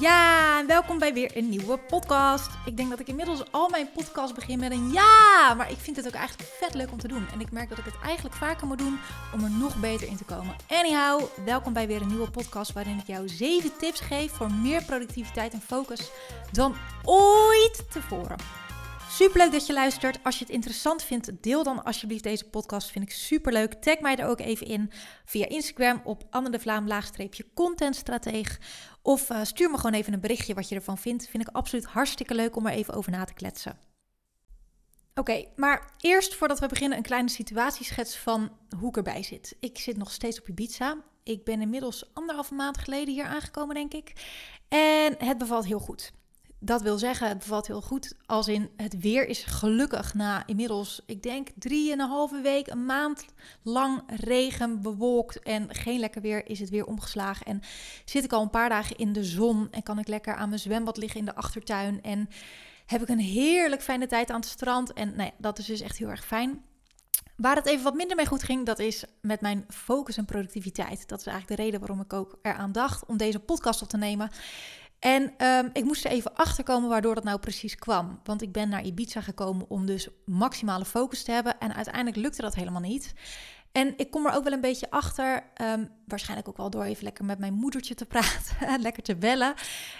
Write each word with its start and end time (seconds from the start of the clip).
Ja, 0.00 0.58
en 0.58 0.66
welkom 0.66 0.98
bij 0.98 1.14
weer 1.14 1.36
een 1.36 1.48
nieuwe 1.48 1.78
podcast. 1.78 2.50
Ik 2.64 2.76
denk 2.76 2.90
dat 2.90 3.00
ik 3.00 3.08
inmiddels 3.08 3.52
al 3.52 3.68
mijn 3.68 3.90
podcast 3.92 4.34
begin 4.34 4.58
met 4.58 4.70
een 4.72 4.92
ja, 4.92 5.54
maar 5.56 5.70
ik 5.70 5.78
vind 5.78 5.96
het 5.96 6.06
ook 6.06 6.12
eigenlijk 6.12 6.50
vet 6.60 6.74
leuk 6.74 6.92
om 6.92 6.98
te 6.98 7.08
doen. 7.08 7.26
En 7.32 7.40
ik 7.40 7.52
merk 7.52 7.68
dat 7.68 7.78
ik 7.78 7.84
het 7.84 7.94
eigenlijk 8.04 8.36
vaker 8.36 8.66
moet 8.66 8.78
doen 8.78 8.98
om 9.32 9.44
er 9.44 9.50
nog 9.50 9.76
beter 9.76 10.08
in 10.08 10.16
te 10.16 10.24
komen. 10.24 10.56
Anyhow, 10.68 11.22
welkom 11.44 11.72
bij 11.72 11.86
weer 11.86 12.02
een 12.02 12.08
nieuwe 12.08 12.30
podcast 12.30 12.72
waarin 12.72 12.98
ik 12.98 13.06
jou 13.06 13.28
7 13.28 13.76
tips 13.78 14.00
geef 14.00 14.32
voor 14.32 14.52
meer 14.52 14.84
productiviteit 14.84 15.52
en 15.52 15.62
focus 15.66 16.10
dan 16.52 16.74
ooit 17.04 17.84
tevoren. 17.90 18.63
Superleuk 19.14 19.52
dat 19.52 19.66
je 19.66 19.72
luistert. 19.72 20.18
Als 20.22 20.38
je 20.38 20.44
het 20.44 20.54
interessant 20.54 21.02
vindt, 21.02 21.42
deel 21.42 21.62
dan 21.62 21.84
alsjeblieft 21.84 22.22
deze 22.22 22.48
podcast. 22.48 22.90
Vind 22.90 23.04
ik 23.04 23.10
superleuk. 23.10 23.72
Tag 23.72 24.00
mij 24.00 24.16
er 24.16 24.26
ook 24.26 24.40
even 24.40 24.66
in 24.66 24.90
via 25.24 25.48
Instagram 25.48 26.00
op 26.04 26.22
Anne 26.30 26.50
de 26.50 26.58
Vlaam 26.58 26.86
laagstreepje 26.86 27.46
contentstrateeg. 27.54 28.60
Of 29.02 29.30
uh, 29.30 29.44
stuur 29.44 29.70
me 29.70 29.76
gewoon 29.76 29.92
even 29.92 30.12
een 30.12 30.20
berichtje 30.20 30.54
wat 30.54 30.68
je 30.68 30.74
ervan 30.74 30.98
vindt. 30.98 31.28
Vind 31.28 31.48
ik 31.48 31.54
absoluut 31.54 31.84
hartstikke 31.84 32.34
leuk 32.34 32.56
om 32.56 32.66
er 32.66 32.72
even 32.72 32.94
over 32.94 33.10
na 33.10 33.24
te 33.24 33.34
kletsen. 33.34 33.78
Oké, 35.14 35.44
maar 35.56 35.92
eerst 35.98 36.34
voordat 36.34 36.60
we 36.60 36.66
beginnen 36.66 36.98
een 36.98 37.04
kleine 37.04 37.30
situatieschets 37.30 38.16
van 38.16 38.52
hoe 38.78 38.88
ik 38.88 38.96
erbij 38.96 39.22
zit. 39.22 39.56
Ik 39.60 39.78
zit 39.78 39.96
nog 39.96 40.12
steeds 40.12 40.40
op 40.40 40.48
Ibiza. 40.48 40.96
Ik 41.22 41.44
ben 41.44 41.60
inmiddels 41.60 42.14
anderhalve 42.14 42.54
maand 42.54 42.78
geleden 42.78 43.14
hier 43.14 43.24
aangekomen, 43.24 43.74
denk 43.74 43.92
ik. 43.92 44.12
En 44.68 45.14
het 45.18 45.38
bevalt 45.38 45.64
heel 45.64 45.78
goed 45.80 46.12
dat 46.64 46.82
wil 46.82 46.98
zeggen, 46.98 47.28
het 47.28 47.38
bevalt 47.38 47.66
heel 47.66 47.80
goed. 47.80 48.14
Als 48.26 48.48
in 48.48 48.70
het 48.76 49.00
weer 49.00 49.26
is 49.26 49.42
gelukkig 49.42 50.14
na 50.14 50.46
inmiddels, 50.46 51.02
ik 51.06 51.22
denk, 51.22 51.48
drieënhalve 51.58 52.40
week, 52.40 52.66
een 52.66 52.86
maand 52.86 53.24
lang 53.62 54.02
regen, 54.06 54.82
bewolkt 54.82 55.42
en 55.42 55.74
geen 55.74 56.00
lekker 56.00 56.20
weer, 56.20 56.48
is 56.48 56.60
het 56.60 56.70
weer 56.70 56.86
omgeslagen. 56.86 57.46
En 57.46 57.60
zit 58.04 58.24
ik 58.24 58.32
al 58.32 58.42
een 58.42 58.50
paar 58.50 58.68
dagen 58.68 58.96
in 58.96 59.12
de 59.12 59.24
zon 59.24 59.68
en 59.70 59.82
kan 59.82 59.98
ik 59.98 60.08
lekker 60.08 60.34
aan 60.34 60.48
mijn 60.48 60.60
zwembad 60.60 60.96
liggen 60.96 61.20
in 61.20 61.26
de 61.26 61.34
achtertuin. 61.34 62.02
En 62.02 62.28
heb 62.86 63.02
ik 63.02 63.08
een 63.08 63.18
heerlijk 63.18 63.82
fijne 63.82 64.06
tijd 64.06 64.30
aan 64.30 64.40
het 64.40 64.48
strand. 64.48 64.92
En 64.92 65.08
nou 65.08 65.22
ja, 65.22 65.34
dat 65.38 65.58
is 65.58 65.66
dus 65.66 65.80
echt 65.80 65.98
heel 65.98 66.08
erg 66.08 66.24
fijn. 66.24 66.62
Waar 67.36 67.56
het 67.56 67.66
even 67.66 67.84
wat 67.84 67.94
minder 67.94 68.16
mee 68.16 68.26
goed 68.26 68.42
ging, 68.42 68.66
dat 68.66 68.78
is 68.78 69.04
met 69.20 69.40
mijn 69.40 69.64
focus 69.68 70.16
en 70.16 70.24
productiviteit. 70.24 71.08
Dat 71.08 71.20
is 71.20 71.26
eigenlijk 71.26 71.56
de 71.56 71.62
reden 71.64 71.80
waarom 71.80 72.00
ik 72.00 72.12
ook 72.12 72.38
eraan 72.42 72.72
dacht 72.72 73.06
om 73.06 73.16
deze 73.16 73.38
podcast 73.38 73.82
op 73.82 73.88
te 73.88 73.96
nemen. 73.96 74.30
En 75.04 75.46
um, 75.46 75.70
ik 75.72 75.84
moest 75.84 76.04
er 76.04 76.10
even 76.10 76.34
achter 76.34 76.64
komen 76.64 76.88
waardoor 76.88 77.14
dat 77.14 77.24
nou 77.24 77.38
precies 77.38 77.76
kwam. 77.76 78.20
Want 78.24 78.42
ik 78.42 78.52
ben 78.52 78.68
naar 78.68 78.84
Ibiza 78.84 79.20
gekomen 79.20 79.66
om 79.68 79.86
dus 79.86 80.08
maximale 80.24 80.84
focus 80.84 81.22
te 81.22 81.32
hebben. 81.32 81.60
En 81.60 81.74
uiteindelijk 81.74 82.16
lukte 82.16 82.42
dat 82.42 82.54
helemaal 82.54 82.80
niet. 82.80 83.12
En 83.74 83.94
ik 83.96 84.10
kom 84.10 84.26
er 84.26 84.32
ook 84.32 84.44
wel 84.44 84.52
een 84.52 84.60
beetje 84.60 84.90
achter, 84.90 85.42
um, 85.62 85.88
waarschijnlijk 86.06 86.48
ook 86.48 86.56
wel 86.56 86.70
door 86.70 86.84
even 86.84 87.04
lekker 87.04 87.24
met 87.24 87.38
mijn 87.38 87.52
moedertje 87.52 87.94
te 87.94 88.04
praten, 88.04 88.80
lekker 88.80 89.02
te 89.02 89.16
bellen. 89.16 89.54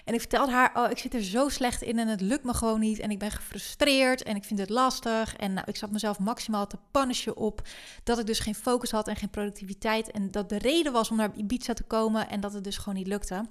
En 0.04 0.14
ik 0.14 0.20
vertelde 0.20 0.52
haar, 0.52 0.70
oh, 0.74 0.90
ik 0.90 0.98
zit 0.98 1.14
er 1.14 1.22
zo 1.22 1.48
slecht 1.48 1.82
in 1.82 1.98
en 1.98 2.08
het 2.08 2.20
lukt 2.20 2.44
me 2.44 2.54
gewoon 2.54 2.80
niet. 2.80 2.98
En 2.98 3.10
ik 3.10 3.18
ben 3.18 3.30
gefrustreerd 3.30 4.22
en 4.22 4.36
ik 4.36 4.44
vind 4.44 4.58
het 4.58 4.68
lastig. 4.68 5.36
En 5.36 5.52
nou, 5.52 5.66
ik 5.68 5.76
zat 5.76 5.90
mezelf 5.90 6.18
maximaal 6.18 6.66
te 6.66 6.78
punishen 6.90 7.36
op 7.36 7.62
dat 8.04 8.18
ik 8.18 8.26
dus 8.26 8.38
geen 8.38 8.54
focus 8.54 8.90
had 8.90 9.08
en 9.08 9.16
geen 9.16 9.30
productiviteit. 9.30 10.10
En 10.10 10.30
dat 10.30 10.48
de 10.48 10.58
reden 10.58 10.92
was 10.92 11.10
om 11.10 11.16
naar 11.16 11.36
Ibiza 11.36 11.72
te 11.72 11.82
komen 11.82 12.28
en 12.28 12.40
dat 12.40 12.52
het 12.52 12.64
dus 12.64 12.76
gewoon 12.76 12.94
niet 12.94 13.06
lukte. 13.06 13.44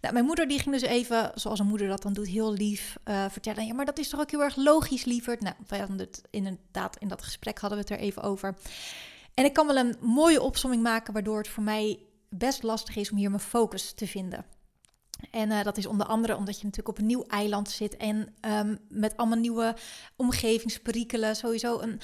Nou, 0.00 0.12
mijn 0.14 0.24
moeder 0.24 0.48
die 0.48 0.58
ging 0.58 0.74
dus 0.74 0.88
even, 0.88 1.30
zoals 1.34 1.58
een 1.58 1.66
moeder 1.66 1.88
dat 1.88 2.02
dan 2.02 2.12
doet, 2.12 2.28
heel 2.28 2.52
lief 2.52 2.96
uh, 3.04 3.24
vertellen. 3.30 3.66
Ja, 3.66 3.74
maar 3.74 3.84
dat 3.84 3.98
is 3.98 4.08
toch 4.08 4.20
ook 4.20 4.30
heel 4.30 4.42
erg 4.42 4.56
logisch, 4.56 5.04
lieverd. 5.04 5.40
Nou, 5.40 5.54
wij 5.66 5.78
hadden 5.78 5.98
het 5.98 6.22
inderdaad 6.30 6.96
in 6.98 7.08
dat 7.08 7.22
gesprek 7.22 7.58
hadden 7.58 7.78
we 7.78 7.84
het 7.84 8.00
er 8.00 8.06
even 8.06 8.22
over. 8.22 8.54
En 9.34 9.44
ik 9.44 9.52
kan 9.52 9.66
wel 9.66 9.76
een 9.76 9.96
mooie 10.00 10.42
opsomming 10.42 10.82
maken 10.82 11.12
waardoor 11.12 11.38
het 11.38 11.48
voor 11.48 11.62
mij 11.62 11.98
best 12.28 12.62
lastig 12.62 12.96
is 12.96 13.10
om 13.10 13.16
hier 13.16 13.30
mijn 13.30 13.42
focus 13.42 13.92
te 13.92 14.06
vinden. 14.06 14.44
En 15.30 15.50
uh, 15.50 15.62
dat 15.62 15.76
is 15.76 15.86
onder 15.86 16.06
andere 16.06 16.36
omdat 16.36 16.56
je 16.58 16.64
natuurlijk 16.64 16.96
op 16.96 16.98
een 16.98 17.06
nieuw 17.06 17.22
eiland 17.22 17.70
zit 17.70 17.96
en 17.96 18.34
um, 18.48 18.78
met 18.88 19.16
allemaal 19.16 19.38
nieuwe 19.38 19.76
omgevingsperikelen, 20.16 21.36
sowieso 21.36 21.80
een, 21.80 22.00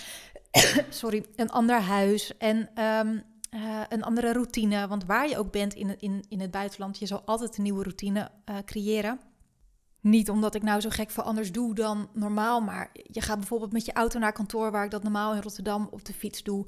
sorry, 1.01 1.25
een 1.37 1.51
ander 1.51 1.81
huis 1.81 2.37
en 2.37 2.85
um, 2.85 3.23
uh, 3.55 3.81
een 3.89 4.03
andere 4.03 4.33
routine. 4.33 4.89
Want 4.89 5.05
waar 5.05 5.29
je 5.29 5.39
ook 5.39 5.53
bent 5.53 5.75
in, 5.75 5.99
in, 5.99 6.25
in 6.29 6.41
het 6.41 6.51
buitenland, 6.51 6.99
je 6.99 7.07
zal 7.07 7.23
altijd 7.25 7.57
een 7.57 7.63
nieuwe 7.63 7.83
routine 7.83 8.31
uh, 8.51 8.57
creëren. 8.65 9.21
Niet 10.01 10.31
omdat 10.31 10.55
ik 10.55 10.63
nou 10.63 10.81
zo 10.81 10.89
gek 10.91 11.11
voor 11.11 11.23
anders 11.23 11.53
doe 11.53 11.75
dan 11.75 12.09
normaal, 12.13 12.61
maar 12.61 12.91
je 13.03 13.21
gaat 13.21 13.39
bijvoorbeeld 13.39 13.73
met 13.73 13.85
je 13.85 13.93
auto 13.93 14.19
naar 14.19 14.33
kantoor, 14.33 14.71
waar 14.71 14.85
ik 14.85 14.91
dat 14.91 15.03
normaal 15.03 15.35
in 15.35 15.43
Rotterdam 15.43 15.89
op 15.91 16.05
de 16.05 16.13
fiets 16.13 16.43
doe. 16.43 16.67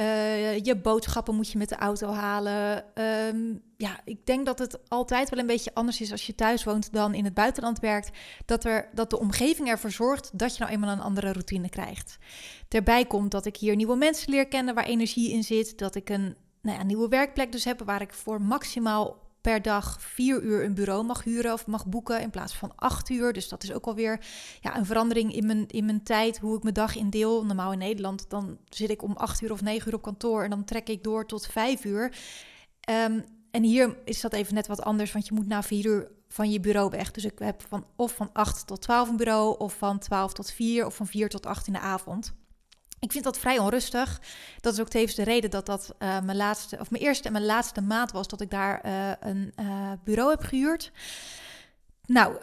Uh, 0.00 0.58
je 0.58 0.76
boodschappen 0.76 1.34
moet 1.34 1.50
je 1.50 1.58
met 1.58 1.68
de 1.68 1.76
auto 1.76 2.08
halen. 2.08 2.84
Um, 2.94 3.62
ja, 3.76 4.00
ik 4.04 4.26
denk 4.26 4.46
dat 4.46 4.58
het 4.58 4.88
altijd 4.88 5.30
wel 5.30 5.38
een 5.38 5.46
beetje 5.46 5.74
anders 5.74 6.00
is 6.00 6.12
als 6.12 6.26
je 6.26 6.34
thuis 6.34 6.64
woont 6.64 6.92
dan 6.92 7.14
in 7.14 7.24
het 7.24 7.34
buitenland 7.34 7.80
werkt. 7.80 8.10
Dat, 8.44 8.64
er, 8.64 8.88
dat 8.94 9.10
de 9.10 9.18
omgeving 9.18 9.68
ervoor 9.68 9.90
zorgt 9.90 10.38
dat 10.38 10.56
je 10.56 10.62
nou 10.62 10.72
eenmaal 10.74 10.90
een 10.90 11.00
andere 11.00 11.32
routine 11.32 11.68
krijgt. 11.68 12.18
Daarbij 12.68 13.04
komt 13.04 13.30
dat 13.30 13.46
ik 13.46 13.56
hier 13.56 13.76
nieuwe 13.76 13.96
mensen 13.96 14.30
leer 14.30 14.48
kennen 14.48 14.74
waar 14.74 14.84
energie 14.84 15.32
in 15.32 15.44
zit. 15.44 15.78
Dat 15.78 15.94
ik 15.94 16.08
een 16.08 16.36
nou 16.62 16.78
ja, 16.78 16.84
nieuwe 16.84 17.08
werkplek 17.08 17.52
dus 17.52 17.64
heb 17.64 17.82
waar 17.84 18.00
ik 18.00 18.12
voor 18.12 18.42
maximaal 18.42 19.25
per 19.46 19.62
dag 19.62 19.96
vier 20.00 20.42
uur 20.42 20.64
een 20.64 20.74
bureau 20.74 21.04
mag 21.04 21.24
huren 21.24 21.52
of 21.52 21.66
mag 21.66 21.86
boeken 21.86 22.20
in 22.20 22.30
plaats 22.30 22.54
van 22.56 22.72
acht 22.76 23.08
uur. 23.08 23.32
Dus 23.32 23.48
dat 23.48 23.62
is 23.62 23.72
ook 23.72 23.86
alweer 23.86 24.20
ja, 24.60 24.76
een 24.76 24.86
verandering 24.86 25.34
in 25.34 25.46
mijn, 25.46 25.66
in 25.66 25.84
mijn 25.84 26.02
tijd, 26.02 26.38
hoe 26.38 26.56
ik 26.56 26.62
mijn 26.62 26.74
dag 26.74 26.96
indeel. 26.96 27.44
Normaal 27.44 27.72
in 27.72 27.78
Nederland, 27.78 28.30
dan 28.30 28.58
zit 28.68 28.90
ik 28.90 29.02
om 29.02 29.12
acht 29.12 29.42
uur 29.42 29.52
of 29.52 29.62
negen 29.62 29.88
uur 29.88 29.94
op 29.94 30.02
kantoor 30.02 30.42
en 30.42 30.50
dan 30.50 30.64
trek 30.64 30.88
ik 30.88 31.04
door 31.04 31.26
tot 31.26 31.46
vijf 31.46 31.84
uur. 31.84 32.16
Um, 32.90 33.24
en 33.50 33.62
hier 33.62 33.96
is 34.04 34.20
dat 34.20 34.32
even 34.32 34.54
net 34.54 34.66
wat 34.66 34.82
anders, 34.82 35.12
want 35.12 35.26
je 35.26 35.34
moet 35.34 35.46
na 35.46 35.62
vier 35.62 35.86
uur 35.86 36.10
van 36.28 36.50
je 36.50 36.60
bureau 36.60 36.90
weg. 36.90 37.10
Dus 37.10 37.24
ik 37.24 37.38
heb 37.38 37.62
van 37.68 37.86
of 37.96 38.14
van 38.14 38.30
8 38.32 38.66
tot 38.66 38.82
12 38.82 39.08
een 39.08 39.16
bureau, 39.16 39.58
of 39.58 39.76
van 39.78 39.98
12 39.98 40.32
tot 40.32 40.50
4, 40.50 40.86
of 40.86 40.96
van 40.96 41.06
4 41.06 41.28
tot 41.28 41.46
8 41.46 41.66
in 41.66 41.72
de 41.72 41.78
avond. 41.78 42.34
Ik 42.98 43.12
vind 43.12 43.24
dat 43.24 43.38
vrij 43.38 43.58
onrustig. 43.58 44.20
Dat 44.60 44.72
is 44.72 44.80
ook 44.80 44.88
tevens 44.88 45.14
de 45.14 45.22
reden 45.22 45.50
dat 45.50 45.66
dat 45.66 45.94
uh, 45.98 46.20
mijn 46.20 46.36
laatste, 46.36 46.78
of 46.80 46.90
mijn 46.90 47.02
eerste 47.02 47.26
en 47.26 47.32
mijn 47.32 47.44
laatste 47.44 47.80
maand 47.80 48.12
was 48.12 48.28
dat 48.28 48.40
ik 48.40 48.50
daar 48.50 48.86
uh, 48.86 49.10
een 49.20 49.52
uh, 49.60 49.92
bureau 50.04 50.30
heb 50.30 50.42
gehuurd. 50.42 50.92
Nou, 52.06 52.36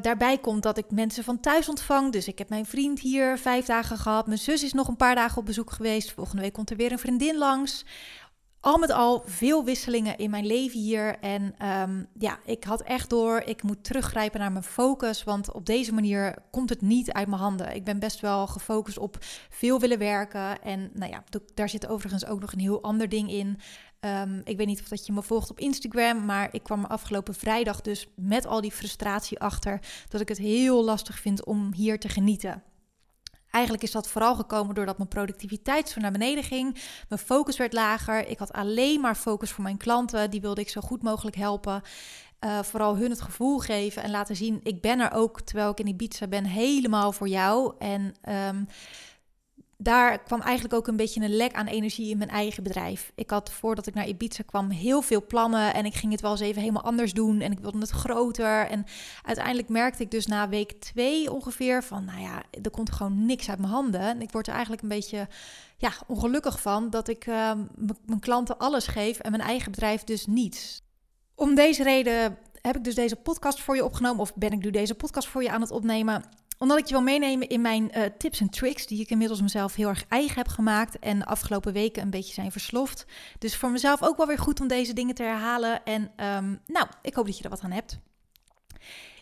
daarbij 0.00 0.38
komt 0.38 0.62
dat 0.62 0.78
ik 0.78 0.90
mensen 0.90 1.24
van 1.24 1.40
thuis 1.40 1.68
ontvang. 1.68 2.12
Dus 2.12 2.28
ik 2.28 2.38
heb 2.38 2.48
mijn 2.48 2.66
vriend 2.66 3.00
hier 3.00 3.38
vijf 3.38 3.66
dagen 3.66 3.98
gehad. 3.98 4.26
Mijn 4.26 4.38
zus 4.38 4.62
is 4.62 4.72
nog 4.72 4.88
een 4.88 4.96
paar 4.96 5.14
dagen 5.14 5.38
op 5.38 5.46
bezoek 5.46 5.70
geweest. 5.70 6.12
Volgende 6.12 6.42
week 6.42 6.52
komt 6.52 6.70
er 6.70 6.76
weer 6.76 6.92
een 6.92 6.98
vriendin 6.98 7.38
langs 7.38 7.84
al 8.60 8.78
met 8.78 8.90
al 8.90 9.22
veel 9.26 9.64
wisselingen 9.64 10.16
in 10.16 10.30
mijn 10.30 10.46
leven 10.46 10.80
hier. 10.80 11.18
En 11.18 11.54
um, 11.68 12.06
ja, 12.18 12.38
ik 12.44 12.64
had 12.64 12.82
echt 12.82 13.10
door, 13.10 13.42
ik 13.44 13.62
moet 13.62 13.84
teruggrijpen 13.84 14.40
naar 14.40 14.52
mijn 14.52 14.64
focus. 14.64 15.24
Want 15.24 15.52
op 15.52 15.66
deze 15.66 15.94
manier 15.94 16.36
komt 16.50 16.70
het 16.70 16.80
niet 16.80 17.12
uit 17.12 17.28
mijn 17.28 17.40
handen. 17.40 17.74
Ik 17.74 17.84
ben 17.84 17.98
best 17.98 18.20
wel 18.20 18.46
gefocust 18.46 18.98
op 18.98 19.16
veel 19.50 19.80
willen 19.80 19.98
werken. 19.98 20.62
En 20.62 20.90
nou 20.94 21.10
ja, 21.10 21.24
daar 21.54 21.68
zit 21.68 21.88
overigens 21.88 22.26
ook 22.26 22.40
nog 22.40 22.52
een 22.52 22.60
heel 22.60 22.82
ander 22.82 23.08
ding 23.08 23.30
in. 23.30 23.58
Um, 24.00 24.40
ik 24.44 24.56
weet 24.56 24.66
niet 24.66 24.80
of 24.80 24.88
dat 24.88 25.06
je 25.06 25.12
me 25.12 25.22
volgt 25.22 25.50
op 25.50 25.58
Instagram, 25.58 26.24
maar 26.24 26.48
ik 26.52 26.62
kwam 26.62 26.84
afgelopen 26.84 27.34
vrijdag 27.34 27.80
dus 27.80 28.06
met 28.16 28.46
al 28.46 28.60
die 28.60 28.72
frustratie 28.72 29.40
achter 29.40 29.80
dat 30.08 30.20
ik 30.20 30.28
het 30.28 30.38
heel 30.38 30.84
lastig 30.84 31.18
vind 31.18 31.44
om 31.44 31.72
hier 31.74 31.98
te 31.98 32.08
genieten. 32.08 32.62
Eigenlijk 33.58 33.86
is 33.86 33.92
dat 33.92 34.08
vooral 34.08 34.34
gekomen 34.34 34.74
doordat 34.74 34.96
mijn 34.96 35.08
productiviteit 35.08 35.88
zo 35.88 36.00
naar 36.00 36.12
beneden 36.12 36.44
ging. 36.44 36.82
Mijn 37.08 37.20
focus 37.20 37.56
werd 37.56 37.72
lager. 37.72 38.26
Ik 38.26 38.38
had 38.38 38.52
alleen 38.52 39.00
maar 39.00 39.14
focus 39.14 39.50
voor 39.50 39.64
mijn 39.64 39.76
klanten. 39.76 40.30
Die 40.30 40.40
wilde 40.40 40.60
ik 40.60 40.68
zo 40.68 40.80
goed 40.80 41.02
mogelijk 41.02 41.36
helpen. 41.36 41.82
Uh, 42.44 42.62
vooral 42.62 42.96
hun 42.96 43.10
het 43.10 43.20
gevoel 43.20 43.58
geven 43.58 44.02
en 44.02 44.10
laten 44.10 44.36
zien: 44.36 44.60
ik 44.62 44.80
ben 44.80 45.00
er 45.00 45.12
ook 45.12 45.40
terwijl 45.40 45.70
ik 45.70 45.80
in 45.80 45.86
Ibiza 45.86 46.26
ben, 46.26 46.44
helemaal 46.44 47.12
voor 47.12 47.28
jou. 47.28 47.74
En 47.78 48.14
um, 48.28 48.66
daar 49.80 50.22
kwam 50.22 50.40
eigenlijk 50.40 50.74
ook 50.74 50.86
een 50.86 50.96
beetje 50.96 51.20
een 51.20 51.36
lek 51.36 51.52
aan 51.52 51.66
energie 51.66 52.10
in 52.10 52.18
mijn 52.18 52.30
eigen 52.30 52.62
bedrijf. 52.62 53.12
Ik 53.14 53.30
had 53.30 53.50
voordat 53.50 53.86
ik 53.86 53.94
naar 53.94 54.08
Ibiza 54.08 54.42
kwam 54.42 54.70
heel 54.70 55.02
veel 55.02 55.26
plannen 55.26 55.74
en 55.74 55.84
ik 55.84 55.94
ging 55.94 56.12
het 56.12 56.20
wel 56.20 56.30
eens 56.30 56.40
even 56.40 56.60
helemaal 56.60 56.82
anders 56.82 57.12
doen 57.12 57.40
en 57.40 57.52
ik 57.52 57.58
wilde 57.58 57.78
het 57.78 57.90
groter. 57.90 58.66
En 58.66 58.84
uiteindelijk 59.22 59.68
merkte 59.68 60.02
ik 60.02 60.10
dus 60.10 60.26
na 60.26 60.48
week 60.48 60.72
twee 60.72 61.32
ongeveer 61.32 61.84
van, 61.84 62.04
nou 62.04 62.20
ja, 62.20 62.42
er 62.62 62.70
komt 62.70 62.92
gewoon 62.92 63.26
niks 63.26 63.48
uit 63.48 63.58
mijn 63.58 63.72
handen. 63.72 64.00
En 64.00 64.22
ik 64.22 64.32
word 64.32 64.46
er 64.46 64.52
eigenlijk 64.52 64.82
een 64.82 64.88
beetje 64.88 65.28
ja, 65.76 65.92
ongelukkig 66.06 66.60
van 66.60 66.90
dat 66.90 67.08
ik 67.08 67.26
uh, 67.26 67.52
mijn 68.06 68.20
klanten 68.20 68.58
alles 68.58 68.86
geef 68.86 69.18
en 69.18 69.30
mijn 69.30 69.42
eigen 69.42 69.70
bedrijf 69.70 70.04
dus 70.04 70.26
niets. 70.26 70.82
Om 71.34 71.54
deze 71.54 71.82
reden 71.82 72.38
heb 72.60 72.76
ik 72.76 72.84
dus 72.84 72.94
deze 72.94 73.16
podcast 73.16 73.60
voor 73.60 73.76
je 73.76 73.84
opgenomen 73.84 74.20
of 74.20 74.34
ben 74.34 74.52
ik 74.52 74.64
nu 74.64 74.70
deze 74.70 74.94
podcast 74.94 75.28
voor 75.28 75.42
je 75.42 75.50
aan 75.50 75.60
het 75.60 75.70
opnemen 75.70 76.22
omdat 76.58 76.78
ik 76.78 76.86
je 76.86 76.92
wil 76.92 77.02
meenemen 77.02 77.48
in 77.48 77.60
mijn 77.60 77.90
uh, 77.96 78.04
tips 78.18 78.40
en 78.40 78.50
tricks, 78.50 78.86
die 78.86 79.00
ik 79.00 79.10
inmiddels 79.10 79.40
mezelf 79.40 79.74
heel 79.74 79.88
erg 79.88 80.04
eigen 80.08 80.36
heb 80.36 80.48
gemaakt 80.48 80.98
en 80.98 81.18
de 81.18 81.24
afgelopen 81.24 81.72
weken 81.72 82.02
een 82.02 82.10
beetje 82.10 82.32
zijn 82.34 82.52
versloft. 82.52 83.06
Dus 83.38 83.56
voor 83.56 83.70
mezelf 83.70 84.02
ook 84.02 84.16
wel 84.16 84.26
weer 84.26 84.38
goed 84.38 84.60
om 84.60 84.68
deze 84.68 84.92
dingen 84.92 85.14
te 85.14 85.22
herhalen. 85.22 85.84
En 85.84 86.02
um, 86.02 86.60
nou, 86.66 86.86
ik 87.02 87.14
hoop 87.14 87.26
dat 87.26 87.38
je 87.38 87.44
er 87.44 87.50
wat 87.50 87.62
aan 87.62 87.70
hebt. 87.70 87.98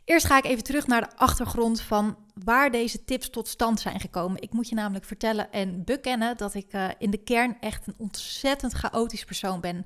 Eerst 0.05 0.27
ga 0.27 0.37
ik 0.37 0.45
even 0.45 0.63
terug 0.63 0.87
naar 0.87 1.01
de 1.01 1.17
achtergrond 1.17 1.81
van 1.81 2.17
waar 2.45 2.71
deze 2.71 3.05
tips 3.05 3.31
tot 3.31 3.49
stand 3.49 3.81
zijn 3.81 4.01
gekomen. 4.01 4.43
Ik 4.43 4.53
moet 4.53 4.69
je 4.69 4.75
namelijk 4.75 5.05
vertellen 5.05 5.53
en 5.53 5.85
bekennen 5.85 6.37
dat 6.37 6.55
ik 6.55 6.75
uh, 6.75 6.89
in 6.99 7.11
de 7.11 7.23
kern 7.23 7.57
echt 7.61 7.87
een 7.87 7.95
ontzettend 7.99 8.73
chaotisch 8.73 9.25
persoon 9.25 9.61
ben. 9.61 9.85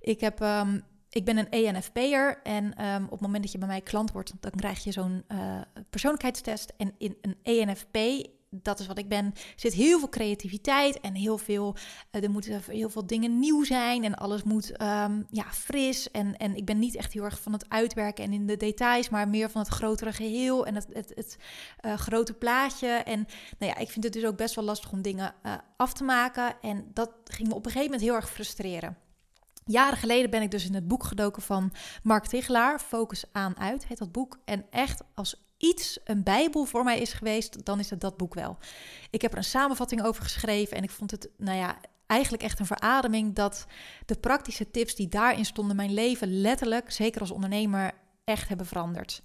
Ik 0.00 0.20
heb 0.20 0.40
um, 0.40 0.82
Ik 1.18 1.24
ben 1.24 1.36
een 1.36 1.50
ENFP'er 1.50 2.40
en 2.42 2.74
ehm, 2.74 3.04
op 3.04 3.10
het 3.10 3.20
moment 3.20 3.42
dat 3.42 3.52
je 3.52 3.58
bij 3.58 3.68
mij 3.68 3.80
klant 3.80 4.12
wordt, 4.12 4.32
dan 4.40 4.50
krijg 4.50 4.84
je 4.84 4.92
zo'n 4.92 5.24
uh, 5.28 5.60
persoonlijkheidstest. 5.90 6.72
En 6.76 6.94
in 6.98 7.16
een 7.20 7.36
ENFP 7.42 8.26
dat 8.50 8.80
is 8.80 8.86
wat 8.86 8.98
ik 8.98 9.08
ben, 9.08 9.32
zit 9.56 9.72
heel 9.72 9.98
veel 9.98 10.08
creativiteit 10.08 11.00
en 11.00 11.14
heel 11.14 11.38
veel, 11.38 11.76
uh, 12.12 12.22
er 12.22 12.30
moeten 12.30 12.62
heel 12.66 12.90
veel 12.90 13.06
dingen 13.06 13.38
nieuw 13.38 13.64
zijn 13.64 14.04
en 14.04 14.14
alles 14.14 14.42
moet 14.42 14.70
um, 14.70 15.26
ja, 15.30 15.44
fris. 15.52 16.10
En, 16.10 16.36
en 16.36 16.56
ik 16.56 16.64
ben 16.64 16.78
niet 16.78 16.96
echt 16.96 17.12
heel 17.12 17.24
erg 17.24 17.40
van 17.40 17.52
het 17.52 17.68
uitwerken 17.68 18.24
en 18.24 18.32
in 18.32 18.46
de 18.46 18.56
details, 18.56 19.08
maar 19.08 19.28
meer 19.28 19.50
van 19.50 19.60
het 19.60 19.70
grotere 19.70 20.12
geheel 20.12 20.66
en 20.66 20.74
het, 20.74 20.86
het, 20.92 21.12
het 21.14 21.36
uh, 21.86 21.94
grote 21.94 22.34
plaatje. 22.34 22.88
En 22.88 23.26
nou 23.58 23.72
ja, 23.72 23.78
ik 23.78 23.90
vind 23.90 24.04
het 24.04 24.12
dus 24.12 24.24
ook 24.24 24.36
best 24.36 24.54
wel 24.54 24.64
lastig 24.64 24.92
om 24.92 25.02
dingen 25.02 25.34
af 25.76 25.92
te 25.92 26.04
maken. 26.04 26.60
En 26.60 26.90
dat 26.92 27.10
ging 27.24 27.48
me 27.48 27.54
op 27.54 27.64
een 27.64 27.72
gegeven 27.72 27.90
moment 27.90 28.08
heel 28.08 28.14
erg 28.14 28.30
frustreren. 28.30 29.07
Jaren 29.68 29.98
geleden 29.98 30.30
ben 30.30 30.42
ik 30.42 30.50
dus 30.50 30.66
in 30.66 30.74
het 30.74 30.88
boek 30.88 31.04
gedoken 31.04 31.42
van 31.42 31.72
Mark 32.02 32.26
Tigelaar, 32.26 32.78
Focus 32.78 33.24
aan 33.32 33.58
uit, 33.58 33.86
heet 33.86 33.98
dat 33.98 34.12
boek. 34.12 34.38
En 34.44 34.66
echt 34.70 35.02
als 35.14 35.46
iets 35.56 35.98
een 36.04 36.22
bijbel 36.22 36.64
voor 36.64 36.84
mij 36.84 36.98
is 36.98 37.12
geweest, 37.12 37.64
dan 37.64 37.78
is 37.78 37.90
het 37.90 38.00
dat 38.00 38.16
boek 38.16 38.34
wel. 38.34 38.58
Ik 39.10 39.22
heb 39.22 39.32
er 39.32 39.38
een 39.38 39.44
samenvatting 39.44 40.04
over 40.04 40.22
geschreven 40.22 40.76
en 40.76 40.82
ik 40.82 40.90
vond 40.90 41.10
het, 41.10 41.28
nou 41.36 41.58
ja, 41.58 41.76
eigenlijk 42.06 42.42
echt 42.42 42.58
een 42.58 42.66
verademing 42.66 43.34
dat 43.34 43.66
de 44.06 44.16
praktische 44.16 44.70
tips 44.70 44.94
die 44.94 45.08
daarin 45.08 45.44
stonden 45.44 45.76
mijn 45.76 45.94
leven 45.94 46.40
letterlijk, 46.40 46.90
zeker 46.90 47.20
als 47.20 47.30
ondernemer, 47.30 47.90
echt 48.24 48.48
hebben 48.48 48.66
veranderd. 48.66 49.22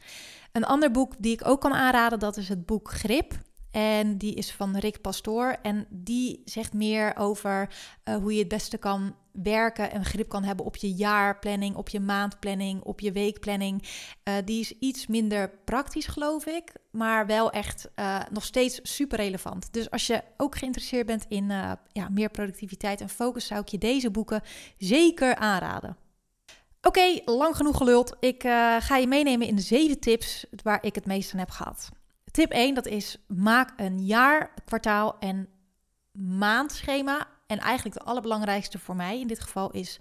Een 0.51 0.66
ander 0.66 0.92
boek 0.92 1.13
die 1.18 1.34
ik 1.34 1.48
ook 1.48 1.62
kan 1.62 1.74
aanraden, 1.74 2.19
dat 2.19 2.38
is 2.38 2.50
het 2.50 2.66
boek 2.66 2.92
Grip. 2.92 3.34
En 3.73 4.17
die 4.17 4.33
is 4.33 4.51
van 4.51 4.77
Rick 4.77 5.01
Pastoor. 5.01 5.55
En 5.61 5.85
die 5.89 6.41
zegt 6.45 6.73
meer 6.73 7.17
over 7.17 7.69
uh, 8.05 8.15
hoe 8.15 8.33
je 8.33 8.39
het 8.39 8.47
beste 8.47 8.77
kan 8.77 9.15
werken 9.31 9.91
en 9.91 10.05
grip 10.05 10.29
kan 10.29 10.43
hebben 10.43 10.65
op 10.65 10.75
je 10.75 10.93
jaarplanning, 10.93 11.75
op 11.75 11.89
je 11.89 11.99
maandplanning, 11.99 12.81
op 12.81 12.99
je 12.99 13.11
weekplanning. 13.11 13.83
Uh, 14.23 14.35
die 14.45 14.59
is 14.59 14.73
iets 14.79 15.07
minder 15.07 15.49
praktisch, 15.65 16.05
geloof 16.05 16.45
ik, 16.45 16.71
maar 16.91 17.25
wel 17.25 17.51
echt 17.51 17.89
uh, 17.95 18.19
nog 18.31 18.43
steeds 18.43 18.79
super 18.83 19.17
relevant. 19.17 19.73
Dus 19.73 19.91
als 19.91 20.07
je 20.07 20.23
ook 20.37 20.57
geïnteresseerd 20.57 21.05
bent 21.05 21.25
in 21.27 21.47
ja, 21.91 22.09
meer 22.09 22.29
productiviteit 22.29 23.01
en 23.01 23.09
focus, 23.09 23.47
zou 23.47 23.61
ik 23.61 23.67
je 23.67 23.77
deze 23.77 24.11
boeken 24.11 24.41
zeker 24.77 25.35
aanraden. 25.35 25.97
Oké, 26.81 27.19
lang 27.25 27.55
genoeg 27.55 27.77
geluld. 27.77 28.15
Ik 28.19 28.41
ga 28.79 28.97
je 28.97 29.07
meenemen 29.07 29.47
in 29.47 29.55
de 29.55 29.61
zeven 29.61 29.99
tips 29.99 30.45
waar 30.63 30.85
ik 30.85 30.95
het 30.95 31.05
meest 31.05 31.33
aan 31.33 31.39
heb 31.39 31.49
gehad. 31.49 31.89
Tip 32.33 32.51
1, 32.51 32.74
dat 32.74 32.85
is 32.85 33.18
maak 33.27 33.74
een 33.75 34.06
jaar, 34.06 34.53
kwartaal 34.65 35.19
en 35.19 35.47
maandschema. 36.12 37.27
En 37.47 37.59
eigenlijk 37.59 37.97
de 37.97 38.03
allerbelangrijkste 38.03 38.80
voor 38.80 38.95
mij 38.95 39.19
in 39.19 39.27
dit 39.27 39.39
geval 39.39 39.71
is 39.71 40.00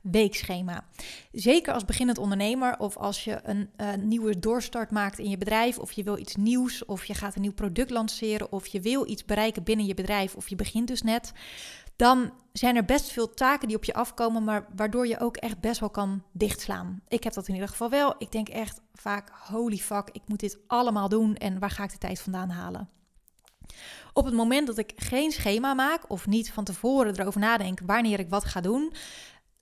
weekschema. 0.00 0.84
Zeker 1.32 1.72
als 1.72 1.84
beginnend 1.84 2.18
ondernemer 2.18 2.78
of 2.78 2.96
als 2.96 3.24
je 3.24 3.40
een 3.42 3.70
uh, 3.76 3.94
nieuwe 3.94 4.38
doorstart 4.38 4.90
maakt 4.90 5.18
in 5.18 5.30
je 5.30 5.38
bedrijf 5.38 5.78
of 5.78 5.92
je 5.92 6.02
wil 6.02 6.18
iets 6.18 6.36
nieuws 6.36 6.84
of 6.84 7.04
je 7.04 7.14
gaat 7.14 7.34
een 7.34 7.40
nieuw 7.40 7.52
product 7.52 7.90
lanceren 7.90 8.52
of 8.52 8.66
je 8.66 8.80
wil 8.80 9.08
iets 9.08 9.24
bereiken 9.24 9.62
binnen 9.62 9.86
je 9.86 9.94
bedrijf 9.94 10.34
of 10.34 10.48
je 10.48 10.56
begint 10.56 10.88
dus 10.88 11.02
net 11.02 11.32
dan 12.00 12.32
zijn 12.52 12.76
er 12.76 12.84
best 12.84 13.10
veel 13.10 13.34
taken 13.34 13.68
die 13.68 13.76
op 13.76 13.84
je 13.84 13.94
afkomen, 13.94 14.44
maar 14.44 14.66
waardoor 14.76 15.06
je 15.06 15.20
ook 15.20 15.36
echt 15.36 15.60
best 15.60 15.80
wel 15.80 15.90
kan 15.90 16.22
dichtslaan. 16.32 17.02
Ik 17.08 17.24
heb 17.24 17.32
dat 17.32 17.48
in 17.48 17.54
ieder 17.54 17.68
geval 17.68 17.90
wel. 17.90 18.14
Ik 18.18 18.32
denk 18.32 18.48
echt 18.48 18.80
vaak, 18.94 19.30
holy 19.30 19.76
fuck, 19.76 20.08
ik 20.12 20.22
moet 20.26 20.40
dit 20.40 20.58
allemaal 20.66 21.08
doen 21.08 21.36
en 21.36 21.58
waar 21.58 21.70
ga 21.70 21.84
ik 21.84 21.90
de 21.90 21.98
tijd 21.98 22.20
vandaan 22.20 22.50
halen? 22.50 22.88
Op 24.12 24.24
het 24.24 24.34
moment 24.34 24.66
dat 24.66 24.78
ik 24.78 24.92
geen 24.96 25.30
schema 25.30 25.74
maak 25.74 26.10
of 26.10 26.26
niet 26.26 26.52
van 26.52 26.64
tevoren 26.64 27.20
erover 27.20 27.40
nadenk 27.40 27.80
wanneer 27.86 28.18
ik 28.18 28.28
wat 28.28 28.44
ga 28.44 28.60
doen, 28.60 28.92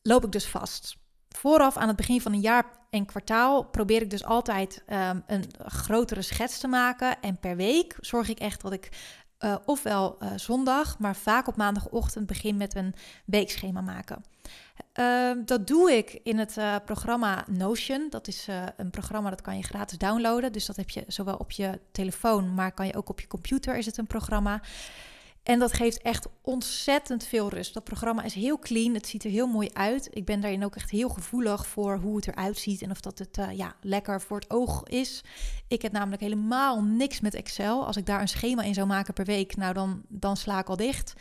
loop 0.03 0.25
ik 0.25 0.33
dus 0.33 0.47
vast. 0.47 0.97
Vooraf 1.29 1.77
aan 1.77 1.89
het 1.89 1.97
begin 1.97 2.21
van 2.21 2.33
een 2.33 2.41
jaar 2.41 2.65
en 2.91 3.07
kwartaal 3.07 3.65
probeer 3.65 4.03
ik 4.03 4.11
dus 4.11 4.25
altijd 4.25 4.83
um, 4.93 5.23
een 5.27 5.45
grotere 5.59 6.23
schets 6.23 6.59
te 6.59 6.69
maken. 6.69 7.21
En 7.21 7.39
per 7.39 7.57
week 7.57 7.97
zorg 8.01 8.29
ik 8.29 8.39
echt 8.39 8.61
dat 8.61 8.73
ik 8.73 8.89
uh, 9.41 9.55
ofwel 9.65 10.17
uh, 10.23 10.31
zondag, 10.37 10.99
maar 10.99 11.17
vaak 11.17 11.49
op 11.49 11.57
maandagochtend 11.57 12.27
begin 12.27 12.57
met 12.57 12.75
een 12.75 12.95
weekschema 13.25 13.81
maken. 13.81 14.25
Uh, 14.99 15.31
dat 15.45 15.67
doe 15.67 15.93
ik 15.93 16.21
in 16.23 16.39
het 16.39 16.57
uh, 16.57 16.77
programma 16.85 17.45
Notion. 17.51 18.07
Dat 18.11 18.29
is 18.29 18.47
een 18.77 18.91
programma 18.91 19.31
dat 19.31 19.41
kan 19.41 19.57
je 19.57 19.63
gratis 19.63 19.99
downloaden. 19.99 20.53
Dus 20.53 20.67
dat 20.67 20.77
heb 20.77 20.91
je 20.91 21.05
zowel 21.07 21.37
op 21.37 21.51
je 21.51 21.81
telefoon, 21.93 22.55
maar 22.55 22.73
kan 22.73 22.87
je 22.87 22.97
ook 22.97 23.09
op 23.09 23.21
je 23.21 23.27
computer 23.27 23.77
is 23.77 23.87
het 23.87 23.97
een 23.97 24.07
programma. 24.07 24.61
En 25.49 25.59
dat 25.59 25.73
geeft 25.73 26.03
echt 26.03 26.27
ontzettend 26.43 27.25
veel 27.25 27.49
rust. 27.49 27.75
Dat 27.75 27.85
programma 27.85 28.23
is 28.23 28.35
heel 28.35 28.59
clean, 28.59 28.95
het 28.95 29.07
ziet 29.07 29.25
er 29.25 29.31
heel 29.31 29.47
mooi 29.47 29.69
uit. 29.73 30.09
Ik 30.13 30.25
ben 30.25 30.41
daarin 30.41 30.65
ook 30.65 30.77
echt 30.77 30.91
heel 30.91 31.09
gevoelig 31.09 31.67
voor 31.67 31.97
hoe 31.99 32.17
het 32.17 32.27
eruit 32.27 32.59
ziet 32.59 32.83
en 32.83 32.91
of 32.91 33.01
dat 33.01 33.19
het 33.19 33.39
uh, 33.39 33.53
ja, 33.53 33.75
lekker 33.81 34.21
voor 34.21 34.39
het 34.39 34.51
oog 34.51 34.83
is. 34.85 35.25
Ik 35.69 35.83
heb 35.83 35.93
namelijk 35.93 36.23
helemaal 36.23 36.83
niks 36.83 37.21
met 37.21 37.35
Excel. 37.35 37.87
Als 37.87 37.97
ik 37.97 38.07
daar 38.07 38.21
een 38.21 38.29
schema 38.29 38.63
in 38.63 38.75
zou 38.75 38.87
maken 38.87 39.15
per 39.15 39.25
week, 39.25 39.57
nou 39.57 39.75
dan, 39.75 40.03
dan 40.09 40.37
sla 40.37 40.59
ik 40.59 40.69
al 40.69 40.77
dicht. 40.77 41.13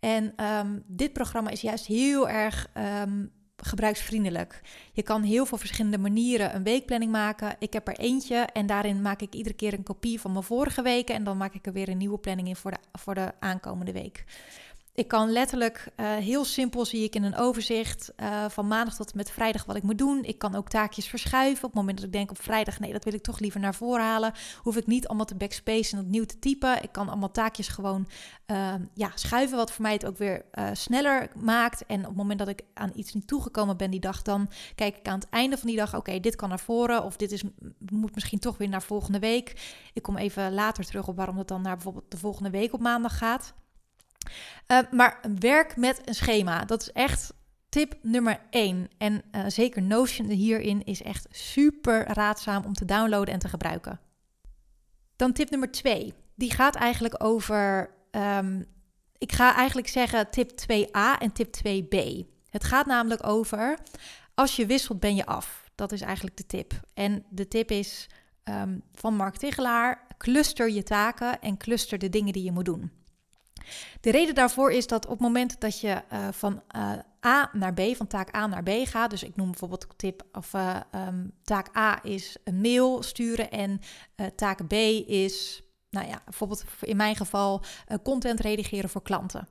En 0.00 0.44
um, 0.44 0.82
dit 0.86 1.12
programma 1.12 1.50
is 1.50 1.60
juist 1.60 1.86
heel 1.86 2.28
erg 2.28 2.68
um, 3.02 3.32
gebruiksvriendelijk. 3.62 4.60
Je 4.92 5.02
kan 5.02 5.22
heel 5.22 5.46
veel 5.46 5.58
verschillende 5.58 5.98
manieren 5.98 6.54
een 6.54 6.62
weekplanning 6.62 7.12
maken. 7.12 7.56
Ik 7.58 7.72
heb 7.72 7.88
er 7.88 7.98
eentje 7.98 8.36
en 8.36 8.66
daarin 8.66 9.02
maak 9.02 9.20
ik 9.20 9.34
iedere 9.34 9.54
keer 9.54 9.72
een 9.72 9.82
kopie 9.82 10.20
van 10.20 10.32
mijn 10.32 10.44
vorige 10.44 10.82
weken 10.82 11.14
en 11.14 11.24
dan 11.24 11.36
maak 11.36 11.54
ik 11.54 11.66
er 11.66 11.72
weer 11.72 11.88
een 11.88 11.96
nieuwe 11.96 12.18
planning 12.18 12.48
in 12.48 12.56
voor 12.56 12.70
de, 12.70 12.78
voor 12.92 13.14
de 13.14 13.32
aankomende 13.38 13.92
week. 13.92 14.24
Ik 14.98 15.08
kan 15.08 15.30
letterlijk 15.32 15.88
uh, 15.96 16.16
heel 16.16 16.44
simpel 16.44 16.84
zie 16.84 17.04
ik 17.04 17.14
in 17.14 17.22
een 17.22 17.36
overzicht 17.36 18.12
uh, 18.16 18.48
van 18.48 18.66
maandag 18.66 18.94
tot 18.94 19.14
met 19.14 19.30
vrijdag 19.30 19.64
wat 19.64 19.76
ik 19.76 19.82
moet 19.82 19.98
doen. 19.98 20.24
Ik 20.24 20.38
kan 20.38 20.54
ook 20.54 20.68
taakjes 20.68 21.06
verschuiven. 21.06 21.64
Op 21.64 21.70
het 21.70 21.80
moment 21.80 21.96
dat 21.96 22.06
ik 22.06 22.12
denk 22.12 22.30
op 22.30 22.42
vrijdag, 22.42 22.80
nee, 22.80 22.92
dat 22.92 23.04
wil 23.04 23.14
ik 23.14 23.22
toch 23.22 23.38
liever 23.38 23.60
naar 23.60 23.74
voren 23.74 24.04
halen. 24.04 24.32
Hoef 24.62 24.76
ik 24.76 24.86
niet 24.86 25.08
allemaal 25.08 25.26
te 25.26 25.34
backspace 25.34 25.96
en 25.96 26.02
opnieuw 26.02 26.24
te 26.24 26.38
typen. 26.38 26.82
Ik 26.82 26.92
kan 26.92 27.08
allemaal 27.08 27.30
taakjes 27.30 27.68
gewoon 27.68 28.08
uh, 28.46 28.74
ja, 28.94 29.10
schuiven, 29.14 29.56
wat 29.56 29.72
voor 29.72 29.82
mij 29.82 29.92
het 29.92 30.06
ook 30.06 30.16
weer 30.16 30.44
eh, 30.50 30.68
sneller 30.72 31.30
maakt. 31.34 31.86
En 31.86 32.00
op 32.00 32.06
het 32.06 32.16
moment 32.16 32.38
dat 32.38 32.48
ik 32.48 32.62
aan 32.74 32.92
iets 32.94 33.14
niet 33.14 33.26
toegekomen 33.26 33.76
ben 33.76 33.90
die 33.90 34.00
dag, 34.00 34.22
dan 34.22 34.50
kijk 34.74 34.96
ik 34.96 35.08
aan 35.08 35.18
het 35.18 35.28
einde 35.30 35.58
van 35.58 35.68
die 35.68 35.76
dag, 35.76 35.96
oké, 35.96 36.20
dit 36.20 36.36
kan 36.36 36.48
naar 36.48 36.60
voren. 36.60 37.04
Of 37.04 37.16
dit 37.16 37.32
is, 37.32 37.42
moet 37.92 38.14
misschien 38.14 38.38
toch 38.38 38.56
weer 38.56 38.68
naar 38.68 38.82
volgende 38.82 39.18
week. 39.18 39.78
Ik 39.92 40.02
kom 40.02 40.16
even 40.16 40.54
later 40.54 40.84
terug 40.84 41.08
op 41.08 41.16
waarom 41.16 41.38
het 41.38 41.48
dan 41.48 41.62
naar 41.62 41.74
bijvoorbeeld 41.74 42.10
de 42.10 42.18
volgende 42.18 42.50
week 42.50 42.72
op 42.72 42.80
maandag 42.80 43.18
gaat. 43.18 43.54
Uh, 44.68 44.78
maar 44.90 45.20
werk 45.38 45.76
met 45.76 46.00
een 46.04 46.14
schema. 46.14 46.64
Dat 46.64 46.80
is 46.80 46.92
echt 46.92 47.32
tip 47.68 47.94
nummer 48.02 48.40
1. 48.50 48.88
En 48.98 49.22
uh, 49.32 49.44
zeker 49.46 49.82
Notion 49.82 50.28
hierin 50.28 50.84
is 50.84 51.02
echt 51.02 51.26
super 51.30 52.06
raadzaam 52.06 52.64
om 52.64 52.72
te 52.72 52.84
downloaden 52.84 53.34
en 53.34 53.40
te 53.40 53.48
gebruiken. 53.48 54.00
Dan 55.16 55.32
tip 55.32 55.50
nummer 55.50 55.70
2. 55.70 56.14
Die 56.34 56.52
gaat 56.52 56.74
eigenlijk 56.74 57.24
over. 57.24 57.90
Um, 58.10 58.66
ik 59.18 59.32
ga 59.32 59.54
eigenlijk 59.54 59.88
zeggen 59.88 60.30
tip 60.30 60.50
2a 60.50 61.18
en 61.18 61.32
tip 61.32 61.56
2b. 61.56 61.96
Het 62.50 62.64
gaat 62.64 62.86
namelijk 62.86 63.26
over. 63.26 63.78
Als 64.34 64.56
je 64.56 64.66
wisselt, 64.66 65.00
ben 65.00 65.14
je 65.14 65.26
af. 65.26 65.70
Dat 65.74 65.92
is 65.92 66.00
eigenlijk 66.00 66.36
de 66.36 66.46
tip. 66.46 66.80
En 66.94 67.24
de 67.28 67.48
tip 67.48 67.70
is 67.70 68.06
um, 68.44 68.82
van 68.92 69.14
Mark 69.14 69.36
Tigelaar: 69.36 70.06
cluster 70.18 70.70
je 70.70 70.82
taken 70.82 71.40
en 71.40 71.56
cluster 71.56 71.98
de 71.98 72.08
dingen 72.08 72.32
die 72.32 72.44
je 72.44 72.52
moet 72.52 72.64
doen. 72.64 72.97
De 74.00 74.10
reden 74.10 74.34
daarvoor 74.34 74.72
is 74.72 74.86
dat 74.86 75.04
op 75.04 75.10
het 75.10 75.20
moment 75.20 75.60
dat 75.60 75.80
je 75.80 76.02
uh, 76.12 76.28
van 76.30 76.62
uh, 76.76 76.92
A 77.26 77.50
naar 77.52 77.74
B, 77.74 77.80
van 77.96 78.06
taak 78.06 78.36
A 78.36 78.46
naar 78.46 78.62
B 78.62 78.70
gaat, 78.84 79.10
dus 79.10 79.22
ik 79.22 79.36
noem 79.36 79.50
bijvoorbeeld 79.50 79.86
tip 79.96 80.22
of 80.32 80.52
uh, 80.52 80.76
um, 80.94 81.32
taak 81.42 81.76
A 81.76 82.04
is 82.04 82.36
een 82.44 82.60
mail 82.60 83.02
sturen 83.02 83.50
en 83.50 83.80
taak 84.36 84.66
B 84.66 84.72
is, 85.06 85.62
nou 85.90 86.06
ja, 86.08 86.22
bijvoorbeeld 86.24 86.64
in 86.80 86.96
mijn 86.96 87.16
geval 87.16 87.62
content 88.02 88.40
redigeren 88.40 88.90
voor 88.90 89.02
klanten. 89.02 89.48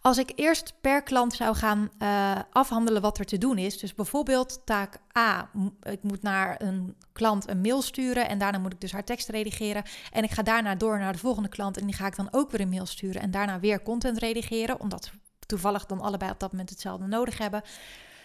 Als 0.00 0.18
ik 0.18 0.32
eerst 0.34 0.74
per 0.80 1.02
klant 1.02 1.32
zou 1.34 1.56
gaan 1.56 1.90
uh, 1.98 2.38
afhandelen 2.52 3.02
wat 3.02 3.18
er 3.18 3.24
te 3.24 3.38
doen 3.38 3.58
is, 3.58 3.78
dus 3.78 3.94
bijvoorbeeld 3.94 4.60
taak 4.64 4.98
A, 5.18 5.50
ik 5.82 6.02
moet 6.02 6.22
naar 6.22 6.62
een 6.62 6.96
klant 7.12 7.48
een 7.48 7.60
mail 7.60 7.82
sturen 7.82 8.28
en 8.28 8.38
daarna 8.38 8.58
moet 8.58 8.72
ik 8.72 8.80
dus 8.80 8.92
haar 8.92 9.04
tekst 9.04 9.28
redigeren. 9.28 9.82
En 10.12 10.24
ik 10.24 10.30
ga 10.30 10.42
daarna 10.42 10.74
door 10.74 10.98
naar 10.98 11.12
de 11.12 11.18
volgende 11.18 11.48
klant 11.48 11.76
en 11.76 11.86
die 11.86 11.94
ga 11.94 12.06
ik 12.06 12.16
dan 12.16 12.28
ook 12.30 12.50
weer 12.50 12.60
een 12.60 12.68
mail 12.68 12.86
sturen 12.86 13.22
en 13.22 13.30
daarna 13.30 13.60
weer 13.60 13.82
content 13.82 14.18
redigeren, 14.18 14.80
omdat 14.80 15.10
we 15.10 15.18
toevallig 15.46 15.86
dan 15.86 16.00
allebei 16.00 16.30
op 16.30 16.40
dat 16.40 16.50
moment 16.52 16.70
hetzelfde 16.70 17.06
nodig 17.06 17.38
hebben. 17.38 17.62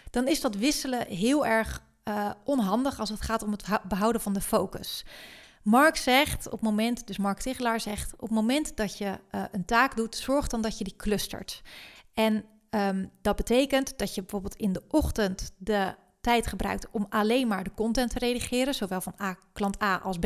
Dan 0.10 0.28
is 0.28 0.42
dat 0.42 0.56
wisselen 0.56 1.08
heel 1.08 1.46
erg 1.46 1.82
uh, 2.04 2.30
onhandig 2.44 3.00
als 3.00 3.10
het 3.10 3.22
gaat 3.22 3.44
om 3.44 3.52
het 3.52 3.64
behouden 3.88 4.22
van 4.22 4.34
de 4.34 4.42
focus. 4.42 5.06
Mark 5.68 5.96
zegt 5.96 6.50
op 6.50 6.62
moment, 6.62 7.08
dus 7.08 7.18
Mark 7.18 7.40
Tigelaar 7.40 7.80
zegt, 7.80 8.14
op 8.14 8.22
het 8.22 8.32
moment 8.32 8.76
dat 8.76 8.98
je 8.98 9.20
uh, 9.32 9.44
een 9.52 9.66
taak 9.66 9.96
doet, 9.96 10.16
zorg 10.16 10.48
dan 10.48 10.62
dat 10.62 10.78
je 10.78 10.84
die 10.84 10.96
clustert. 10.96 11.62
En 12.14 12.46
um, 12.70 13.12
dat 13.22 13.36
betekent 13.36 13.98
dat 13.98 14.16
je 14.16 14.22
bijvoorbeeld 14.22 14.56
in 14.56 14.74
de 14.74 14.84
ochtend 14.88 15.52
de 15.58 15.96
tijd 16.22 16.48
gebruikt 16.48 16.88
om 16.92 17.06
alleen 17.10 17.48
maar 17.48 17.64
de 17.64 17.74
content 17.76 18.12
te 18.12 18.20
redigeren, 18.20 18.74
zowel 18.74 19.02
van 19.02 19.14
klant 19.54 19.82
A 19.82 19.98
als 19.98 20.18
B. 20.18 20.26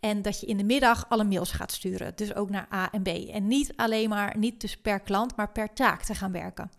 En 0.00 0.22
dat 0.22 0.40
je 0.40 0.46
in 0.46 0.56
de 0.56 0.64
middag 0.64 1.08
alle 1.08 1.24
mails 1.24 1.50
gaat 1.50 1.72
sturen, 1.72 2.12
dus 2.16 2.34
ook 2.34 2.50
naar 2.50 2.68
A 2.72 2.90
en 2.90 3.02
B. 3.02 3.08
En 3.08 3.46
niet 3.46 3.72
alleen 3.76 4.08
maar, 4.08 4.38
niet 4.38 4.60
dus 4.60 4.76
per 4.76 5.00
klant, 5.00 5.36
maar 5.36 5.52
per 5.52 5.72
taak 5.72 6.02
te 6.02 6.14
gaan 6.14 6.32
werken. 6.32 6.70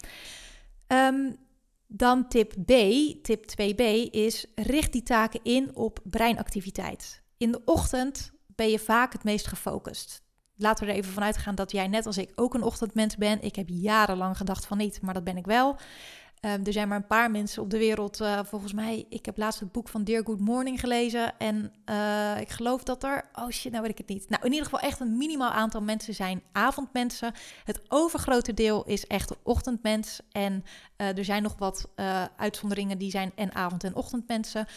Um, 0.87 1.37
Dan 1.87 2.27
tip 2.27 2.53
B, 2.65 2.71
tip 3.23 3.45
2b, 3.45 4.09
is 4.11 4.45
richt 4.55 4.91
die 4.91 5.03
taken 5.03 5.39
in 5.43 5.75
op 5.75 5.99
breinactiviteit. 6.03 7.21
In 7.39 7.51
de 7.51 7.61
ochtend 7.65 8.31
ben 8.45 8.69
je 8.69 8.79
vaak 8.79 9.13
het 9.13 9.23
meest 9.23 9.47
gefocust. 9.47 10.21
Laten 10.55 10.85
we 10.85 10.91
er 10.91 10.97
even 10.97 11.13
vanuit 11.13 11.37
gaan 11.37 11.55
dat 11.55 11.71
jij 11.71 11.87
net 11.87 12.05
als 12.05 12.17
ik 12.17 12.31
ook 12.35 12.53
een 12.53 12.63
ochtendmens 12.63 13.15
bent. 13.15 13.43
Ik 13.43 13.55
heb 13.55 13.65
jarenlang 13.69 14.37
gedacht 14.37 14.65
van 14.65 14.77
niet, 14.77 15.01
maar 15.01 15.13
dat 15.13 15.23
ben 15.23 15.37
ik 15.37 15.45
wel. 15.45 15.69
Um, 15.69 16.65
er 16.65 16.73
zijn 16.73 16.87
maar 16.87 16.97
een 16.97 17.07
paar 17.07 17.31
mensen 17.31 17.61
op 17.61 17.69
de 17.69 17.77
wereld, 17.77 18.21
uh, 18.21 18.39
volgens 18.43 18.73
mij. 18.73 19.05
Ik 19.09 19.25
heb 19.25 19.37
laatst 19.37 19.59
het 19.59 19.71
boek 19.71 19.89
van 19.89 20.03
Dear 20.03 20.23
Good 20.25 20.39
Morning 20.39 20.79
gelezen. 20.79 21.37
En 21.37 21.73
uh, 21.85 22.39
ik 22.39 22.49
geloof 22.49 22.83
dat 22.83 23.03
er. 23.03 23.29
Oh 23.33 23.49
shit, 23.49 23.71
nou 23.71 23.83
weet 23.83 23.91
ik 23.91 23.97
het 23.97 24.07
niet. 24.07 24.29
Nou, 24.29 24.43
in 24.45 24.51
ieder 24.51 24.65
geval 24.65 24.79
echt 24.79 24.99
een 24.99 25.17
minimaal 25.17 25.51
aantal 25.51 25.81
mensen 25.81 26.13
zijn 26.13 26.43
avondmensen. 26.51 27.33
Het 27.63 27.81
overgrote 27.87 28.53
deel 28.53 28.85
is 28.85 29.07
echt 29.07 29.35
ochtendmens. 29.43 30.19
En 30.31 30.63
uh, 30.97 31.17
er 31.17 31.25
zijn 31.25 31.43
nog 31.43 31.55
wat 31.57 31.89
uitzonderingen 32.35 32.97
die 32.97 33.11
zijn 33.11 33.31
en 33.35 33.55
avond- 33.55 33.83
en 33.83 33.95
ochtendmensen. 33.95 34.67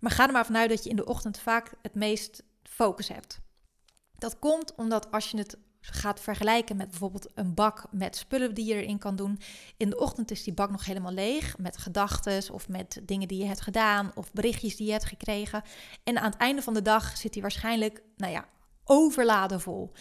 Maar 0.00 0.10
ga 0.10 0.26
er 0.26 0.32
maar 0.32 0.46
vanuit 0.46 0.68
dat 0.68 0.84
je 0.84 0.90
in 0.90 0.96
de 0.96 1.06
ochtend 1.06 1.38
vaak 1.38 1.72
het 1.82 1.94
meest 1.94 2.42
focus 2.62 3.08
hebt. 3.08 3.40
Dat 4.18 4.38
komt 4.38 4.74
omdat 4.74 5.10
als 5.10 5.30
je 5.30 5.38
het 5.38 5.56
gaat 5.80 6.20
vergelijken 6.20 6.76
met 6.76 6.88
bijvoorbeeld 6.88 7.28
een 7.34 7.54
bak 7.54 7.86
met 7.90 8.16
spullen 8.16 8.54
die 8.54 8.64
je 8.64 8.74
erin 8.74 8.98
kan 8.98 9.16
doen. 9.16 9.40
In 9.76 9.90
de 9.90 9.98
ochtend 9.98 10.30
is 10.30 10.42
die 10.42 10.54
bak 10.54 10.70
nog 10.70 10.84
helemaal 10.84 11.12
leeg 11.12 11.58
met 11.58 11.76
gedachten 11.76 12.52
of 12.52 12.68
met 12.68 13.00
dingen 13.02 13.28
die 13.28 13.38
je 13.38 13.46
hebt 13.46 13.60
gedaan 13.60 14.10
of 14.14 14.32
berichtjes 14.32 14.76
die 14.76 14.86
je 14.86 14.92
hebt 14.92 15.04
gekregen. 15.04 15.62
En 16.04 16.18
aan 16.18 16.30
het 16.30 16.40
einde 16.40 16.62
van 16.62 16.74
de 16.74 16.82
dag 16.82 17.16
zit 17.16 17.32
die 17.32 17.42
waarschijnlijk, 17.42 18.02
nou 18.16 18.32
ja, 18.32 18.48
overladen 18.84 19.60
vol. 19.60 19.92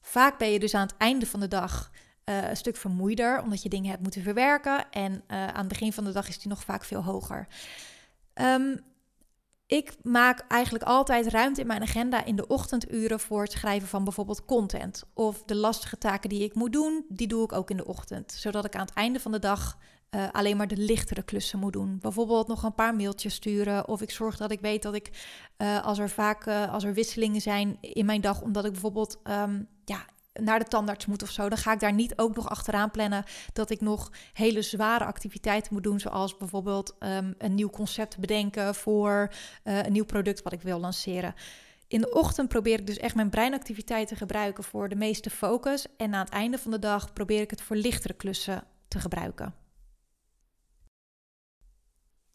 Vaak 0.00 0.38
ben 0.38 0.50
je 0.50 0.58
dus 0.58 0.74
aan 0.74 0.86
het 0.86 0.96
einde 0.96 1.26
van 1.26 1.40
de 1.40 1.48
dag 1.48 1.90
uh, 2.24 2.48
een 2.48 2.56
stuk 2.56 2.76
vermoeider, 2.76 3.42
omdat 3.42 3.62
je 3.62 3.68
dingen 3.68 3.90
hebt 3.90 4.02
moeten 4.02 4.22
verwerken. 4.22 4.90
En 4.90 5.12
uh, 5.12 5.46
aan 5.46 5.58
het 5.58 5.68
begin 5.68 5.92
van 5.92 6.04
de 6.04 6.12
dag 6.12 6.28
is 6.28 6.38
die 6.38 6.48
nog 6.48 6.64
vaak 6.64 6.84
veel 6.84 7.04
hoger. 7.04 7.46
Um, 8.34 8.80
ik 9.66 9.96
maak 10.02 10.44
eigenlijk 10.48 10.84
altijd 10.84 11.26
ruimte 11.26 11.60
in 11.60 11.66
mijn 11.66 11.82
agenda 11.82 12.24
in 12.24 12.36
de 12.36 12.46
ochtenduren 12.46 13.20
voor 13.20 13.42
het 13.42 13.52
schrijven 13.52 13.88
van 13.88 14.04
bijvoorbeeld 14.04 14.44
content. 14.44 15.04
Of 15.14 15.42
de 15.42 15.54
lastige 15.54 15.98
taken 15.98 16.28
die 16.28 16.44
ik 16.44 16.54
moet 16.54 16.72
doen, 16.72 17.04
die 17.08 17.26
doe 17.26 17.44
ik 17.44 17.52
ook 17.52 17.70
in 17.70 17.76
de 17.76 17.86
ochtend. 17.86 18.32
Zodat 18.32 18.64
ik 18.64 18.74
aan 18.74 18.86
het 18.86 18.94
einde 18.94 19.20
van 19.20 19.32
de 19.32 19.38
dag 19.38 19.78
uh, 20.10 20.28
alleen 20.32 20.56
maar 20.56 20.68
de 20.68 20.76
lichtere 20.76 21.22
klussen 21.22 21.58
moet 21.58 21.72
doen. 21.72 21.98
Bijvoorbeeld 22.00 22.48
nog 22.48 22.62
een 22.62 22.74
paar 22.74 22.94
mailtjes 22.94 23.34
sturen. 23.34 23.88
Of 23.88 24.02
ik 24.02 24.10
zorg 24.10 24.36
dat 24.36 24.50
ik 24.50 24.60
weet 24.60 24.82
dat 24.82 24.94
ik, 24.94 25.10
uh, 25.58 25.84
als 25.84 25.98
er 25.98 26.10
vaak 26.10 26.46
uh, 26.46 26.72
als 26.72 26.84
er 26.84 26.94
wisselingen 26.94 27.40
zijn 27.40 27.78
in 27.80 28.06
mijn 28.06 28.20
dag, 28.20 28.42
omdat 28.42 28.64
ik 28.64 28.72
bijvoorbeeld 28.72 29.20
ja, 29.24 29.48
naar 30.40 30.58
de 30.58 30.64
tandarts 30.64 31.06
moet 31.06 31.22
of 31.22 31.30
zo, 31.30 31.48
dan 31.48 31.58
ga 31.58 31.72
ik 31.72 31.80
daar 31.80 31.92
niet 31.92 32.18
ook 32.18 32.36
nog 32.36 32.48
achteraan 32.48 32.90
plannen 32.90 33.24
dat 33.52 33.70
ik 33.70 33.80
nog 33.80 34.10
hele 34.32 34.62
zware 34.62 35.04
activiteiten 35.04 35.74
moet 35.74 35.82
doen, 35.82 36.00
zoals 36.00 36.36
bijvoorbeeld 36.36 36.96
um, 37.00 37.34
een 37.38 37.54
nieuw 37.54 37.70
concept 37.70 38.18
bedenken 38.18 38.74
voor 38.74 39.30
uh, 39.64 39.82
een 39.82 39.92
nieuw 39.92 40.04
product 40.04 40.42
wat 40.42 40.52
ik 40.52 40.62
wil 40.62 40.80
lanceren. 40.80 41.34
In 41.88 42.00
de 42.00 42.12
ochtend 42.12 42.48
probeer 42.48 42.78
ik 42.78 42.86
dus 42.86 42.98
echt 42.98 43.14
mijn 43.14 43.30
breinactiviteit 43.30 44.08
te 44.08 44.16
gebruiken 44.16 44.64
voor 44.64 44.88
de 44.88 44.96
meeste 44.96 45.30
focus. 45.30 45.86
En 45.96 46.14
aan 46.14 46.24
het 46.24 46.32
einde 46.32 46.58
van 46.58 46.70
de 46.70 46.78
dag 46.78 47.12
probeer 47.12 47.40
ik 47.40 47.50
het 47.50 47.62
voor 47.62 47.76
lichtere 47.76 48.14
klussen 48.14 48.64
te 48.88 49.00
gebruiken. 49.00 49.65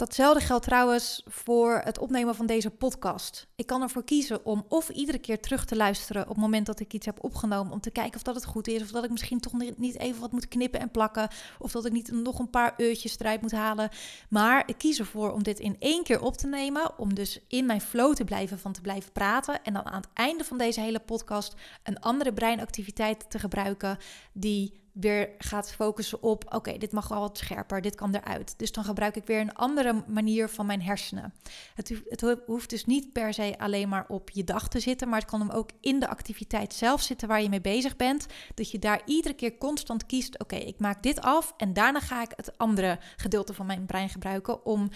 Datzelfde 0.02 0.46
geldt 0.46 0.66
trouwens 0.66 1.24
voor 1.26 1.82
het 1.84 2.00
opnemen 2.00 2.36
van 2.36 2.46
deze 2.46 2.70
podcast. 2.70 3.48
Ik 3.56 3.66
kan 3.66 3.82
ervoor 3.82 4.04
kiezen 4.04 4.46
om 4.46 4.66
of 4.68 4.90
iedere 4.90 5.20
keer 5.20 5.40
terug 5.40 5.66
te 5.66 5.76
luisteren 5.76 6.22
op 6.22 6.28
het 6.28 6.38
moment 6.38 6.66
dat 6.66 6.80
ik 6.80 6.94
iets 6.94 7.06
heb 7.06 7.24
opgenomen, 7.24 7.74
om 7.74 7.80
te 7.80 7.92
kijken 7.92 8.16
of 8.16 8.24
dat 8.24 8.36
het 8.36 8.46
goed 8.46 8.68
is, 8.68 8.82
of 8.82 8.92
dat 8.92 9.04
ik 9.04 9.10
misschien 9.10 9.40
toch 9.40 9.54
niet 9.78 9.98
even 9.98 10.22
wat 10.22 10.32
moet 10.32 10.48
knippen 10.48 10.80
en 10.80 10.92
plakken, 10.92 11.30
of 11.60 11.72
dat 11.72 11.86
ik 11.86 11.92
niet 11.92 12.12
nog 12.12 12.40
een 12.40 12.50
paar 12.50 12.74
uurtjes 12.78 13.20
eruit 13.20 13.42
moet 13.42 13.52
halen. 13.52 13.90
Maar 14.30 14.64
ik 14.66 14.78
kies 14.78 15.00
ervoor 15.00 15.32
om 15.32 15.44
dit 15.44 15.60
in 15.60 15.76
één 15.80 16.04
keer 16.04 16.22
op 16.22 16.38
te 16.38 16.48
nemen, 16.48 17.00
om 17.00 17.14
dus 17.14 17.40
in 17.48 17.66
mijn 17.66 17.82
flow 17.82 18.14
te 18.14 18.24
blijven 18.24 18.60
van 18.60 18.72
te 18.72 18.82
blijven 18.82 19.12
praten 19.12 19.64
en 19.64 19.74
dan 19.74 19.86
aan 19.86 20.02
het 20.02 20.10
einde 20.14 20.44
van 20.44 20.58
deze 20.58 20.82
hele 20.82 21.00
podcast 21.00 21.54
een 21.84 22.00
andere 22.00 22.34
breinactiviteit 22.34 23.30
te 23.30 23.40
gebruiken 23.40 23.98
die 24.34 24.81
weer 24.94 25.30
gaat 25.38 25.72
focussen 25.72 26.24
op: 26.24 26.54
oké, 26.54 26.78
dit 26.78 26.92
mag 26.92 27.08
wel 27.08 27.20
wat 27.20 27.38
scherper, 27.38 27.82
dit 27.82 27.96
kan 27.96 28.16
eruit. 28.16 28.54
Dus 28.58 28.72
dan 28.72 28.84
gebruik 28.84 29.16
ik 29.16 29.26
weer 29.26 29.40
een 29.40 29.54
andere 29.54 30.04
manier 30.08 30.50
van 30.50 30.66
mijn 30.66 30.82
hersenen. 30.82 31.34
Het, 31.76 32.02
het 32.06 32.22
hoeft 32.46 32.70
dus 32.70 32.86
niet 32.86 33.12
per 33.14 33.34
se 33.34 33.56
alleen 33.58 33.90
maar 33.90 34.06
op 34.08 34.30
je 34.30 34.44
dag 34.44 34.68
te 34.68 34.80
zitten, 34.80 35.10
maar 35.10 35.20
het 35.20 35.30
kan 35.30 35.40
hem 35.40 35.50
ook 35.50 35.70
in 35.80 36.00
de 36.00 36.08
activiteit 36.08 36.74
zelf 36.74 37.02
zitten 37.02 37.28
waar 37.28 37.42
je 37.42 37.50
mee 37.50 37.62
bezig 37.62 37.96
bent. 37.96 38.26
Dat 38.54 38.72
je 38.72 38.80
daar 38.80 39.02
iedere 39.06 39.34
keer 39.34 39.58
constant 39.58 40.06
kiest: 40.06 40.40
oké, 40.40 40.56
ik 40.56 40.80
maak 40.80 41.04
dit 41.04 41.22
af 41.22 41.54
en 41.58 41.74
daarna 41.74 42.00
ga 42.00 42.22
ik 42.22 42.34
het 42.36 42.58
andere 42.58 43.00
gedeelte 43.16 43.54
van 43.54 43.66
mijn 43.66 43.86
brein 43.86 44.10
gebruiken 44.10 44.66
om 44.66 44.82
uh, 44.82 44.88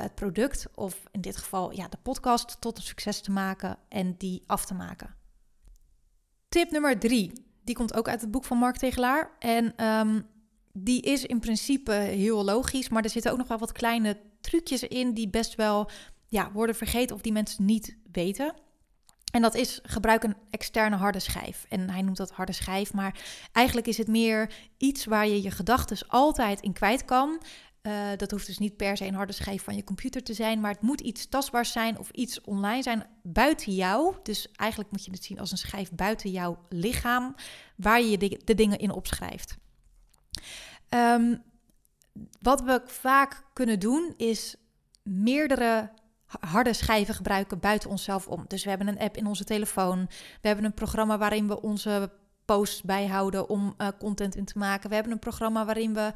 het 0.00 0.14
product, 0.14 0.66
of 0.74 1.02
in 1.10 1.20
dit 1.20 1.36
geval 1.36 1.72
ja, 1.72 1.88
de 1.88 1.98
podcast, 2.02 2.60
tot 2.60 2.76
een 2.76 2.82
succes 2.82 3.20
te 3.20 3.30
maken 3.30 3.78
en 3.88 4.14
die 4.18 4.42
af 4.46 4.64
te 4.66 4.74
maken. 4.74 5.14
Tip 6.48 6.70
nummer 6.70 6.98
drie 6.98 7.32
die 7.64 7.74
komt 7.74 7.94
ook 7.94 8.08
uit 8.08 8.20
het 8.20 8.30
boek 8.30 8.44
van 8.44 8.58
Mark 8.58 8.76
Tegelaar. 8.76 9.30
En 9.38 9.86
um, 9.86 10.26
die 10.72 11.00
is 11.02 11.26
in 11.26 11.40
principe 11.40 11.92
heel 11.92 12.44
logisch, 12.44 12.88
maar 12.88 13.02
er 13.04 13.10
zitten 13.10 13.32
ook 13.32 13.38
nog 13.38 13.48
wel 13.48 13.58
wat 13.58 13.72
kleine 13.72 14.20
trucjes 14.40 14.82
in 14.82 15.14
die 15.14 15.28
best 15.28 15.54
wel 15.54 15.90
ja, 16.28 16.52
worden 16.52 16.74
vergeten 16.74 17.16
of 17.16 17.22
die 17.22 17.32
mensen 17.32 17.64
niet 17.64 17.96
weten. 18.12 18.54
En 19.32 19.42
dat 19.42 19.54
is 19.54 19.80
gebruik 19.82 20.22
een 20.22 20.36
externe 20.50 20.96
harde 20.96 21.18
schijf. 21.18 21.66
En 21.68 21.90
hij 21.90 22.02
noemt 22.02 22.16
dat 22.16 22.30
harde 22.30 22.52
schijf, 22.52 22.92
maar 22.92 23.18
eigenlijk 23.52 23.86
is 23.86 23.98
het 23.98 24.08
meer 24.08 24.52
iets 24.76 25.04
waar 25.04 25.26
je 25.26 25.42
je 25.42 25.50
gedachten 25.50 26.08
altijd 26.08 26.60
in 26.60 26.72
kwijt 26.72 27.04
kan. 27.04 27.40
Uh, 27.86 28.08
dat 28.16 28.30
hoeft 28.30 28.46
dus 28.46 28.58
niet 28.58 28.76
per 28.76 28.96
se 28.96 29.06
een 29.06 29.14
harde 29.14 29.32
schijf 29.32 29.62
van 29.62 29.76
je 29.76 29.84
computer 29.84 30.22
te 30.22 30.34
zijn, 30.34 30.60
maar 30.60 30.70
het 30.70 30.80
moet 30.80 31.00
iets 31.00 31.28
tastbaars 31.28 31.72
zijn 31.72 31.98
of 31.98 32.10
iets 32.10 32.40
online 32.40 32.82
zijn 32.82 33.06
buiten 33.22 33.74
jou. 33.74 34.16
Dus 34.22 34.48
eigenlijk 34.52 34.90
moet 34.90 35.04
je 35.04 35.10
het 35.10 35.24
zien 35.24 35.38
als 35.38 35.50
een 35.50 35.58
schijf 35.58 35.90
buiten 35.92 36.30
jouw 36.30 36.58
lichaam, 36.68 37.34
waar 37.76 38.02
je 38.02 38.40
de, 38.44 38.54
dingen 38.54 38.78
in 38.78 38.90
opschrijft. 38.90 39.56
Um, 40.88 41.42
wat 42.40 42.62
we 42.62 42.82
vaak 42.84 43.44
kunnen 43.52 43.80
doen 43.80 44.14
is 44.16 44.56
meerdere 45.02 45.90
harde 46.26 46.72
schijven 46.72 47.14
gebruiken 47.14 47.60
buiten 47.60 47.90
onszelf 47.90 48.28
om. 48.28 48.44
Dus 48.48 48.64
we 48.64 48.68
hebben 48.68 48.88
een 48.88 48.98
app 48.98 49.16
in 49.16 49.26
onze 49.26 49.44
telefoon, 49.44 50.06
we 50.40 50.46
hebben 50.46 50.64
een 50.64 50.74
programma 50.74 51.18
waarin 51.18 51.48
we 51.48 51.62
onze 51.62 52.10
posts 52.44 52.82
bijhouden 52.82 53.48
om 53.48 53.74
uh, 53.78 53.88
content 53.98 54.36
in 54.36 54.44
te 54.44 54.58
maken. 54.58 54.88
We 54.88 54.94
hebben 54.94 55.12
een 55.12 55.18
programma 55.18 55.64
waarin 55.64 55.94
we. 55.94 56.12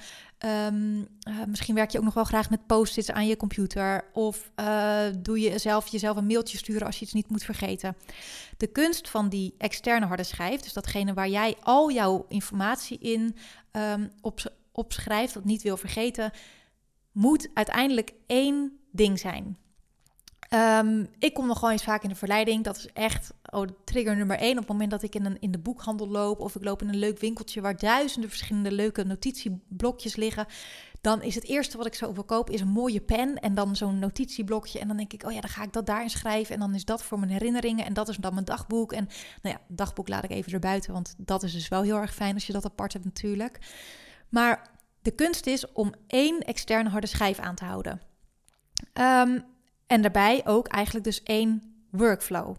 Um, 0.47 0.99
uh, 0.99 1.45
misschien 1.47 1.75
werk 1.75 1.91
je 1.91 1.99
ook 1.99 2.05
nog 2.05 2.15
wel 2.15 2.25
graag 2.25 2.51
met 2.51 2.67
post-its 2.67 3.11
aan 3.11 3.27
je 3.27 3.37
computer. 3.37 4.05
Of 4.13 4.51
uh, 4.61 5.01
doe 5.19 5.41
je 5.41 5.59
zelf 5.59 5.89
jezelf 5.89 6.17
een 6.17 6.27
mailtje 6.27 6.59
sturen 6.59 6.87
als 6.87 6.99
je 6.99 7.05
iets 7.05 7.15
niet 7.15 7.31
moet 7.31 7.45
vergeten. 7.45 7.97
De 8.57 8.67
kunst 8.67 9.11
van 9.11 9.29
die 9.29 9.55
externe 9.59 10.07
harde 10.07 10.23
schijf, 10.23 10.61
dus 10.61 10.73
datgene 10.73 11.15
waar 11.15 11.29
jij 11.29 11.57
al 11.61 11.91
jouw 11.91 12.25
informatie 12.29 12.99
in 12.99 13.37
um, 13.73 14.13
op, 14.21 14.41
opschrijft, 14.73 15.35
dat 15.35 15.45
niet 15.45 15.63
wil 15.63 15.77
vergeten, 15.77 16.31
moet 17.13 17.49
uiteindelijk 17.55 18.13
één 18.27 18.79
ding 18.91 19.19
zijn. 19.19 19.59
Um, 20.55 21.09
ik 21.19 21.35
kom 21.35 21.47
nog 21.47 21.59
gewoon 21.59 21.73
eens 21.73 21.85
vaak 21.85 22.03
in 22.03 22.09
de 22.09 22.15
verleiding. 22.15 22.65
Dat 22.65 22.77
is 22.77 22.89
echt 22.93 23.33
oh, 23.51 23.67
trigger 23.85 24.17
nummer 24.17 24.39
één. 24.39 24.53
Op 24.53 24.59
het 24.59 24.69
moment 24.69 24.91
dat 24.91 25.03
ik 25.03 25.15
in, 25.15 25.25
een, 25.25 25.41
in 25.41 25.51
de 25.51 25.59
boekhandel 25.59 26.09
loop 26.09 26.41
of 26.41 26.55
ik 26.55 26.65
loop 26.65 26.83
in 26.83 26.89
een 26.89 26.99
leuk 26.99 27.19
winkeltje 27.19 27.61
waar 27.61 27.77
duizenden 27.77 28.31
verschillende 28.31 28.73
leuke 28.73 29.05
notitieblokjes 29.05 30.17
liggen. 30.17 30.47
Dan 31.01 31.23
is 31.23 31.35
het 31.35 31.45
eerste 31.45 31.77
wat 31.77 31.87
ik 31.87 31.95
zo 31.95 32.13
verkoop 32.13 32.51
is 32.51 32.61
een 32.61 32.69
mooie 32.69 33.01
pen 33.01 33.35
en 33.35 33.55
dan 33.55 33.77
zo'n 33.77 33.99
notitieblokje. 33.99 34.79
En 34.79 34.89
dan 34.89 34.97
denk 34.97 35.13
ik, 35.13 35.25
oh 35.25 35.33
ja, 35.33 35.41
dan 35.41 35.51
ga 35.51 35.63
ik 35.63 35.73
dat 35.73 35.87
daarin 35.87 36.11
schrijven. 36.11 36.55
En 36.55 36.61
dan 36.61 36.75
is 36.75 36.85
dat 36.85 37.03
voor 37.03 37.19
mijn 37.19 37.31
herinneringen 37.31 37.85
en 37.85 37.93
dat 37.93 38.09
is 38.09 38.17
dan 38.17 38.35
mijn 38.35 38.45
dagboek. 38.45 38.93
En 38.93 39.09
nou 39.43 39.57
ja, 39.57 39.75
dagboek 39.75 40.09
laat 40.09 40.25
ik 40.25 40.31
even 40.31 40.53
erbuiten, 40.53 40.93
want 40.93 41.15
dat 41.19 41.43
is 41.43 41.53
dus 41.53 41.69
wel 41.69 41.83
heel 41.83 41.97
erg 41.97 42.15
fijn 42.15 42.35
als 42.35 42.47
je 42.47 42.53
dat 42.53 42.65
apart 42.65 42.93
hebt 42.93 43.05
natuurlijk. 43.05 43.59
Maar 44.29 44.71
de 45.03 45.11
kunst 45.11 45.47
is 45.47 45.73
om 45.73 45.95
één 46.07 46.41
externe 46.41 46.89
harde 46.89 47.07
schijf 47.07 47.39
aan 47.39 47.55
te 47.55 47.65
houden. 47.65 48.01
Um, 48.95 49.45
en 49.87 50.03
daarbij 50.03 50.41
ook 50.45 50.69
eigenlijk 50.69 51.05
dus 51.05 51.23
één 51.23 51.83
workflow. 51.91 52.55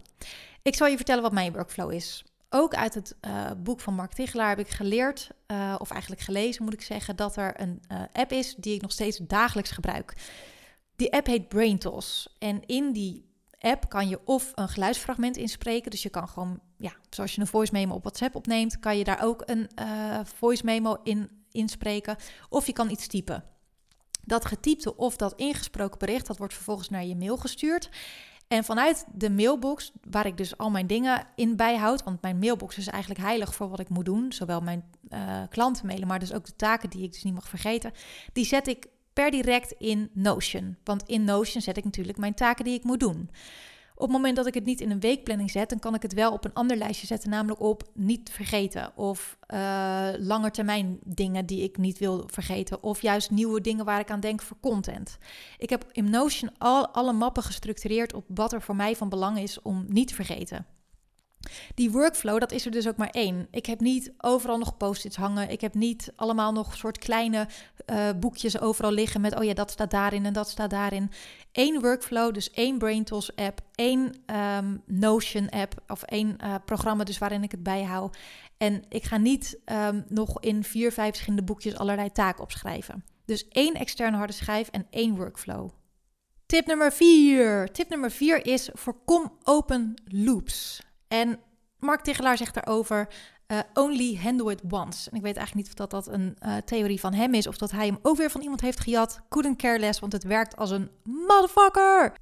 Ik 0.62 0.74
zal 0.74 0.86
je 0.86 0.96
vertellen 0.96 1.22
wat 1.22 1.32
mijn 1.32 1.52
workflow 1.52 1.92
is. 1.92 2.24
Ook 2.48 2.74
uit 2.74 2.94
het 2.94 3.16
uh, 3.20 3.50
boek 3.58 3.80
van 3.80 3.94
Mark 3.94 4.12
Tichelaar 4.12 4.48
heb 4.48 4.58
ik 4.58 4.68
geleerd, 4.68 5.30
uh, 5.46 5.74
of 5.78 5.90
eigenlijk 5.90 6.22
gelezen 6.22 6.64
moet 6.64 6.72
ik 6.72 6.82
zeggen, 6.82 7.16
dat 7.16 7.36
er 7.36 7.60
een 7.60 7.82
uh, 7.92 8.02
app 8.12 8.32
is 8.32 8.54
die 8.54 8.74
ik 8.74 8.82
nog 8.82 8.92
steeds 8.92 9.18
dagelijks 9.18 9.70
gebruik. 9.70 10.14
Die 10.96 11.12
app 11.12 11.26
heet 11.26 11.48
BrainTos. 11.48 12.36
En 12.38 12.66
in 12.66 12.92
die 12.92 13.28
app 13.58 13.88
kan 13.88 14.08
je 14.08 14.20
of 14.24 14.52
een 14.54 14.68
geluidsfragment 14.68 15.36
inspreken, 15.36 15.90
dus 15.90 16.02
je 16.02 16.08
kan 16.08 16.28
gewoon, 16.28 16.60
ja, 16.78 16.92
zoals 17.10 17.34
je 17.34 17.40
een 17.40 17.46
voice 17.46 17.72
memo 17.72 17.94
op 17.94 18.02
WhatsApp 18.02 18.34
opneemt, 18.34 18.78
kan 18.78 18.98
je 18.98 19.04
daar 19.04 19.22
ook 19.22 19.42
een 19.46 19.70
voice 20.24 20.64
memo 20.64 20.96
in 21.02 21.30
inspreken, 21.50 22.16
of 22.48 22.66
je 22.66 22.72
kan 22.72 22.90
iets 22.90 23.06
typen. 23.06 23.44
Dat 24.24 24.44
getypte 24.44 24.96
of 24.96 25.16
dat 25.16 25.34
ingesproken 25.36 25.98
bericht, 25.98 26.26
dat 26.26 26.38
wordt 26.38 26.54
vervolgens 26.54 26.88
naar 26.88 27.04
je 27.04 27.16
mail 27.16 27.36
gestuurd. 27.36 27.90
En 28.50 28.64
vanuit 28.64 29.06
de 29.12 29.30
mailbox, 29.30 29.92
waar 30.10 30.26
ik 30.26 30.36
dus 30.36 30.58
al 30.58 30.70
mijn 30.70 30.86
dingen 30.86 31.26
in 31.34 31.56
bijhoud, 31.56 32.04
want 32.04 32.22
mijn 32.22 32.38
mailbox 32.38 32.78
is 32.78 32.86
eigenlijk 32.86 33.22
heilig 33.22 33.54
voor 33.54 33.68
wat 33.68 33.80
ik 33.80 33.88
moet 33.88 34.04
doen, 34.04 34.32
zowel 34.32 34.60
mijn 34.60 34.84
uh, 35.10 35.42
klanten 35.48 35.86
mailen, 35.86 36.08
maar 36.08 36.18
dus 36.18 36.32
ook 36.32 36.46
de 36.46 36.56
taken 36.56 36.90
die 36.90 37.02
ik 37.02 37.12
dus 37.12 37.22
niet 37.22 37.34
mag 37.34 37.48
vergeten, 37.48 37.92
die 38.32 38.44
zet 38.44 38.66
ik 38.66 38.86
per 39.12 39.30
direct 39.30 39.74
in 39.78 40.10
Notion. 40.12 40.76
Want 40.84 41.02
in 41.06 41.24
Notion 41.24 41.62
zet 41.62 41.76
ik 41.76 41.84
natuurlijk 41.84 42.18
mijn 42.18 42.34
taken 42.34 42.64
die 42.64 42.74
ik 42.74 42.84
moet 42.84 43.00
doen. 43.00 43.30
Op 44.00 44.06
het 44.06 44.16
moment 44.16 44.36
dat 44.36 44.46
ik 44.46 44.54
het 44.54 44.64
niet 44.64 44.80
in 44.80 44.90
een 44.90 45.00
weekplanning 45.00 45.50
zet, 45.50 45.68
dan 45.68 45.78
kan 45.78 45.94
ik 45.94 46.02
het 46.02 46.14
wel 46.14 46.32
op 46.32 46.44
een 46.44 46.54
ander 46.54 46.76
lijstje 46.76 47.06
zetten, 47.06 47.30
namelijk 47.30 47.60
op 47.60 47.82
niet 47.94 48.30
vergeten. 48.30 48.92
Of 48.96 49.38
uh, 49.54 50.08
langetermijn 50.18 50.98
dingen 51.04 51.46
die 51.46 51.62
ik 51.62 51.78
niet 51.78 51.98
wil 51.98 52.24
vergeten. 52.26 52.82
Of 52.82 53.02
juist 53.02 53.30
nieuwe 53.30 53.60
dingen 53.60 53.84
waar 53.84 54.00
ik 54.00 54.10
aan 54.10 54.20
denk 54.20 54.42
voor 54.42 54.56
content. 54.60 55.18
Ik 55.58 55.70
heb 55.70 55.84
in 55.92 56.10
Notion 56.10 56.50
al 56.58 56.88
alle 56.88 57.12
mappen 57.12 57.42
gestructureerd 57.42 58.14
op 58.14 58.24
wat 58.28 58.52
er 58.52 58.62
voor 58.62 58.76
mij 58.76 58.96
van 58.96 59.08
belang 59.08 59.38
is 59.38 59.62
om 59.62 59.84
niet 59.88 60.08
te 60.08 60.14
vergeten. 60.14 60.66
Die 61.74 61.90
workflow, 61.90 62.40
dat 62.40 62.52
is 62.52 62.64
er 62.64 62.70
dus 62.70 62.88
ook 62.88 62.96
maar 62.96 63.10
één. 63.10 63.46
Ik 63.50 63.66
heb 63.66 63.80
niet 63.80 64.12
overal 64.18 64.58
nog 64.58 64.76
post-its 64.76 65.16
hangen. 65.16 65.50
Ik 65.50 65.60
heb 65.60 65.74
niet 65.74 66.12
allemaal 66.16 66.52
nog 66.52 66.76
soort 66.76 66.98
kleine 66.98 67.48
uh, 67.86 68.08
boekjes 68.20 68.60
overal 68.60 68.92
liggen 68.92 69.20
met... 69.20 69.38
oh 69.38 69.44
ja, 69.44 69.54
dat 69.54 69.70
staat 69.70 69.90
daarin 69.90 70.26
en 70.26 70.32
dat 70.32 70.48
staat 70.48 70.70
daarin. 70.70 71.10
Eén 71.52 71.80
workflow, 71.80 72.34
dus 72.34 72.50
één 72.50 72.78
BrainTools 72.78 73.36
app, 73.36 73.60
één 73.74 74.14
um, 74.36 74.82
Notion 74.86 75.48
app... 75.48 75.74
of 75.86 76.02
één 76.02 76.36
uh, 76.44 76.54
programma 76.64 77.04
dus 77.04 77.18
waarin 77.18 77.42
ik 77.42 77.50
het 77.50 77.62
bijhoud. 77.62 78.16
En 78.56 78.82
ik 78.88 79.04
ga 79.04 79.16
niet 79.16 79.58
um, 79.64 80.04
nog 80.08 80.40
in 80.40 80.64
vier, 80.64 80.92
vijf 80.92 81.08
verschillende 81.08 81.44
boekjes 81.44 81.76
allerlei 81.76 82.12
taken 82.12 82.42
opschrijven. 82.42 83.04
Dus 83.24 83.48
één 83.48 83.74
externe 83.74 84.16
harde 84.16 84.32
schijf 84.32 84.68
en 84.68 84.86
één 84.90 85.16
workflow. 85.16 85.70
Tip 86.46 86.66
nummer 86.66 86.92
vier. 86.92 87.72
Tip 87.72 87.88
nummer 87.88 88.10
vier 88.10 88.46
is 88.46 88.68
voorkom 88.72 89.38
open 89.42 89.94
loops. 90.04 90.82
En 91.08 91.38
Mark 91.78 92.00
Tichelaar 92.00 92.36
zegt 92.36 92.54
daarover: 92.54 93.08
uh, 93.52 93.58
only 93.74 94.16
handle 94.16 94.50
it 94.50 94.62
once. 94.70 95.10
En 95.10 95.16
ik 95.16 95.22
weet 95.22 95.36
eigenlijk 95.36 95.54
niet 95.54 95.66
of 95.68 95.74
dat, 95.74 95.90
dat 95.90 96.14
een 96.14 96.36
uh, 96.46 96.56
theorie 96.56 97.00
van 97.00 97.12
hem 97.12 97.34
is 97.34 97.46
of 97.46 97.56
dat 97.56 97.70
hij 97.70 97.86
hem 97.86 97.98
ook 98.02 98.16
weer 98.16 98.30
van 98.30 98.40
iemand 98.40 98.60
heeft 98.60 98.80
gejat. 98.80 99.20
Couldn't 99.28 99.56
care 99.56 99.78
less, 99.78 100.00
want 100.00 100.12
het 100.12 100.24
werkt 100.24 100.56
als 100.56 100.70
een 100.70 100.90
motherfucker. 101.02 102.14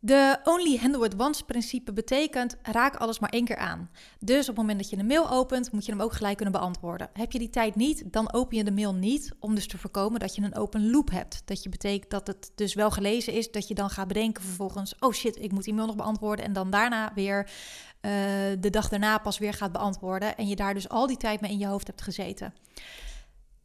De 0.00 0.38
only 0.44 0.76
handle 0.76 1.04
it 1.04 1.20
once 1.20 1.44
principe 1.44 1.92
betekent 1.92 2.56
raak 2.62 2.96
alles 2.96 3.18
maar 3.18 3.30
één 3.30 3.44
keer 3.44 3.56
aan. 3.56 3.90
Dus 4.18 4.40
op 4.40 4.46
het 4.46 4.56
moment 4.56 4.78
dat 4.78 4.90
je 4.90 4.96
een 4.96 5.06
mail 5.06 5.30
opent, 5.30 5.72
moet 5.72 5.86
je 5.86 5.92
hem 5.92 6.00
ook 6.00 6.12
gelijk 6.12 6.36
kunnen 6.36 6.54
beantwoorden. 6.54 7.10
Heb 7.12 7.32
je 7.32 7.38
die 7.38 7.50
tijd 7.50 7.74
niet, 7.74 8.12
dan 8.12 8.32
open 8.32 8.56
je 8.56 8.64
de 8.64 8.72
mail 8.72 8.94
niet 8.94 9.34
om 9.38 9.54
dus 9.54 9.66
te 9.66 9.78
voorkomen 9.78 10.20
dat 10.20 10.34
je 10.34 10.42
een 10.42 10.56
open 10.56 10.90
loop 10.90 11.10
hebt. 11.10 11.42
Dat 11.44 11.62
je 11.62 11.68
betekent 11.68 12.10
dat 12.10 12.26
het 12.26 12.52
dus 12.54 12.74
wel 12.74 12.90
gelezen 12.90 13.32
is, 13.32 13.50
dat 13.50 13.68
je 13.68 13.74
dan 13.74 13.90
gaat 13.90 14.08
bedenken 14.08 14.42
vervolgens, 14.42 14.94
oh 14.98 15.12
shit, 15.12 15.42
ik 15.42 15.52
moet 15.52 15.64
die 15.64 15.74
mail 15.74 15.86
nog 15.86 15.96
beantwoorden 15.96 16.44
en 16.44 16.52
dan 16.52 16.70
daarna 16.70 17.12
weer 17.14 17.44
uh, 17.44 18.12
de 18.60 18.70
dag 18.70 18.88
daarna 18.88 19.18
pas 19.18 19.38
weer 19.38 19.52
gaat 19.52 19.72
beantwoorden 19.72 20.36
en 20.36 20.48
je 20.48 20.56
daar 20.56 20.74
dus 20.74 20.88
al 20.88 21.06
die 21.06 21.16
tijd 21.16 21.40
mee 21.40 21.50
in 21.50 21.58
je 21.58 21.66
hoofd 21.66 21.86
hebt 21.86 22.02
gezeten. 22.02 22.54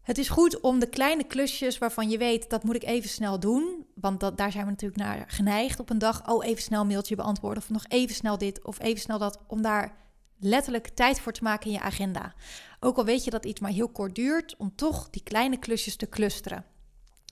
Het 0.03 0.17
is 0.17 0.29
goed 0.29 0.59
om 0.59 0.79
de 0.79 0.89
kleine 0.89 1.23
klusjes 1.23 1.77
waarvan 1.77 2.09
je 2.09 2.17
weet 2.17 2.49
dat 2.49 2.63
moet 2.63 2.75
ik 2.75 2.83
even 2.83 3.09
snel 3.09 3.39
doen. 3.39 3.85
Want 4.03 4.19
dat, 4.19 4.37
daar 4.37 4.51
zijn 4.51 4.63
we 4.63 4.69
natuurlijk 4.69 5.01
naar 5.01 5.23
geneigd 5.27 5.79
op 5.79 5.89
een 5.89 5.97
dag. 5.97 6.29
Oh, 6.29 6.45
even 6.45 6.61
snel 6.61 6.81
een 6.81 6.87
mailtje 6.87 7.15
beantwoorden. 7.15 7.63
Of 7.63 7.69
nog 7.69 7.85
even 7.87 8.15
snel 8.15 8.37
dit 8.37 8.63
of 8.63 8.79
even 8.81 9.01
snel 9.01 9.17
dat. 9.17 9.39
Om 9.47 9.61
daar 9.61 9.95
letterlijk 10.39 10.87
tijd 10.87 11.19
voor 11.19 11.31
te 11.31 11.43
maken 11.43 11.67
in 11.67 11.71
je 11.73 11.81
agenda. 11.81 12.33
Ook 12.79 12.97
al 12.97 13.05
weet 13.05 13.23
je 13.23 13.31
dat 13.31 13.45
iets 13.45 13.59
maar 13.59 13.71
heel 13.71 13.89
kort 13.89 14.15
duurt, 14.15 14.55
om 14.57 14.75
toch 14.75 15.09
die 15.09 15.23
kleine 15.23 15.57
klusjes 15.57 15.95
te 15.95 16.09
clusteren. 16.09 16.65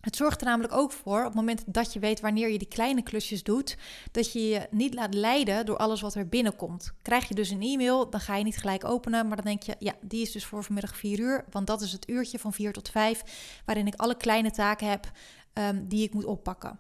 Het 0.02 0.16
zorgt 0.16 0.42
er 0.42 0.48
namelijk 0.48 0.74
ook 0.74 0.92
voor, 0.92 1.20
op 1.20 1.26
het 1.26 1.34
moment 1.34 1.64
dat 1.66 1.94
je 1.94 2.00
weet 2.00 2.20
wanneer 2.20 2.50
je 2.50 2.58
die 2.58 2.68
kleine 2.68 3.04
klusjes 3.04 3.44
doet, 3.44 3.78
dat 4.12 4.32
je 4.32 4.48
je 4.48 4.68
niet 4.72 4.94
laat 4.94 5.14
leiden 5.14 5.66
door 5.66 5.78
alles 5.78 6.02
wat 6.02 6.16
er 6.16 6.28
binnenkomt. 6.28 6.94
Krijg 7.02 7.28
je 7.28 7.36
dus 7.36 7.50
een 7.50 7.62
e-mail, 7.62 8.10
dan 8.10 8.20
ga 8.20 8.36
je 8.36 8.44
niet 8.44 8.58
gelijk 8.58 8.84
openen, 8.84 9.28
maar 9.28 9.36
dan 9.36 9.46
denk 9.46 9.64
je, 9.64 9.76
ja, 9.80 9.94
die 10.02 10.22
is 10.22 10.32
dus 10.32 10.46
voor 10.46 10.64
vanmiddag 10.64 10.98
4 10.98 11.20
uur, 11.20 11.46
want 11.50 11.68
dat 11.68 11.82
is 11.82 11.92
het 11.92 12.10
uurtje 12.10 12.40
van 12.40 12.54
4 12.54 12.74
tot 12.74 12.90
5, 12.90 13.24
waarin 13.66 13.88
ik 13.88 13.96
alle 13.96 14.18
kleine 14.18 14.52
taken 14.52 14.90
heb 14.90 15.12
um, 15.54 15.88
die 15.88 16.04
ik 16.04 16.14
moet 16.14 16.26
oppakken. 16.26 16.78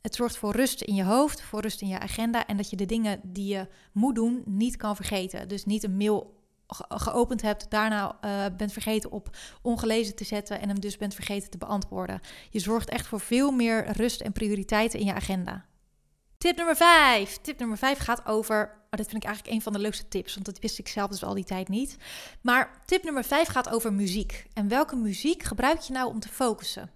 Het 0.00 0.14
zorgt 0.14 0.36
voor 0.36 0.52
rust 0.52 0.82
in 0.82 0.94
je 0.94 1.04
hoofd, 1.04 1.42
voor 1.42 1.60
rust 1.60 1.80
in 1.80 1.88
je 1.88 1.98
agenda 1.98 2.46
en 2.46 2.56
dat 2.56 2.70
je 2.70 2.76
de 2.76 2.86
dingen 2.86 3.20
die 3.22 3.54
je 3.54 3.68
moet 3.92 4.14
doen 4.14 4.42
niet 4.44 4.76
kan 4.76 4.96
vergeten. 4.96 5.48
Dus 5.48 5.64
niet 5.64 5.82
een 5.82 5.96
mail 5.96 6.42
geopend 6.88 7.42
hebt, 7.42 7.70
daarna 7.70 8.18
uh, 8.24 8.44
bent 8.56 8.72
vergeten 8.72 9.10
op 9.10 9.36
ongelezen 9.62 10.14
te 10.14 10.24
zetten 10.24 10.60
en 10.60 10.68
hem 10.68 10.80
dus 10.80 10.96
bent 10.96 11.14
vergeten 11.14 11.50
te 11.50 11.58
beantwoorden. 11.58 12.20
Je 12.50 12.58
zorgt 12.58 12.88
echt 12.88 13.06
voor 13.06 13.20
veel 13.20 13.50
meer 13.50 13.92
rust 13.92 14.20
en 14.20 14.32
prioriteiten 14.32 14.98
in 14.98 15.06
je 15.06 15.14
agenda. 15.14 15.64
Tip 16.38 16.56
nummer 16.56 16.76
5. 16.76 17.38
Tip 17.38 17.58
nummer 17.58 17.78
5 17.78 17.98
gaat 17.98 18.26
over. 18.26 18.64
Oh, 18.64 18.90
dit 18.90 19.08
vind 19.08 19.22
ik 19.22 19.28
eigenlijk 19.28 19.56
een 19.56 19.62
van 19.62 19.72
de 19.72 19.78
leukste 19.78 20.08
tips, 20.08 20.34
want 20.34 20.46
dat 20.46 20.58
wist 20.58 20.78
ik 20.78 20.88
zelf 20.88 21.10
dus 21.10 21.24
al 21.24 21.34
die 21.34 21.44
tijd 21.44 21.68
niet. 21.68 21.96
Maar 22.40 22.82
tip 22.86 23.04
nummer 23.04 23.24
5 23.24 23.48
gaat 23.48 23.70
over 23.70 23.92
muziek. 23.92 24.46
En 24.52 24.68
welke 24.68 24.96
muziek 24.96 25.42
gebruik 25.42 25.80
je 25.80 25.92
nou 25.92 26.08
om 26.08 26.20
te 26.20 26.28
focussen? 26.28 26.90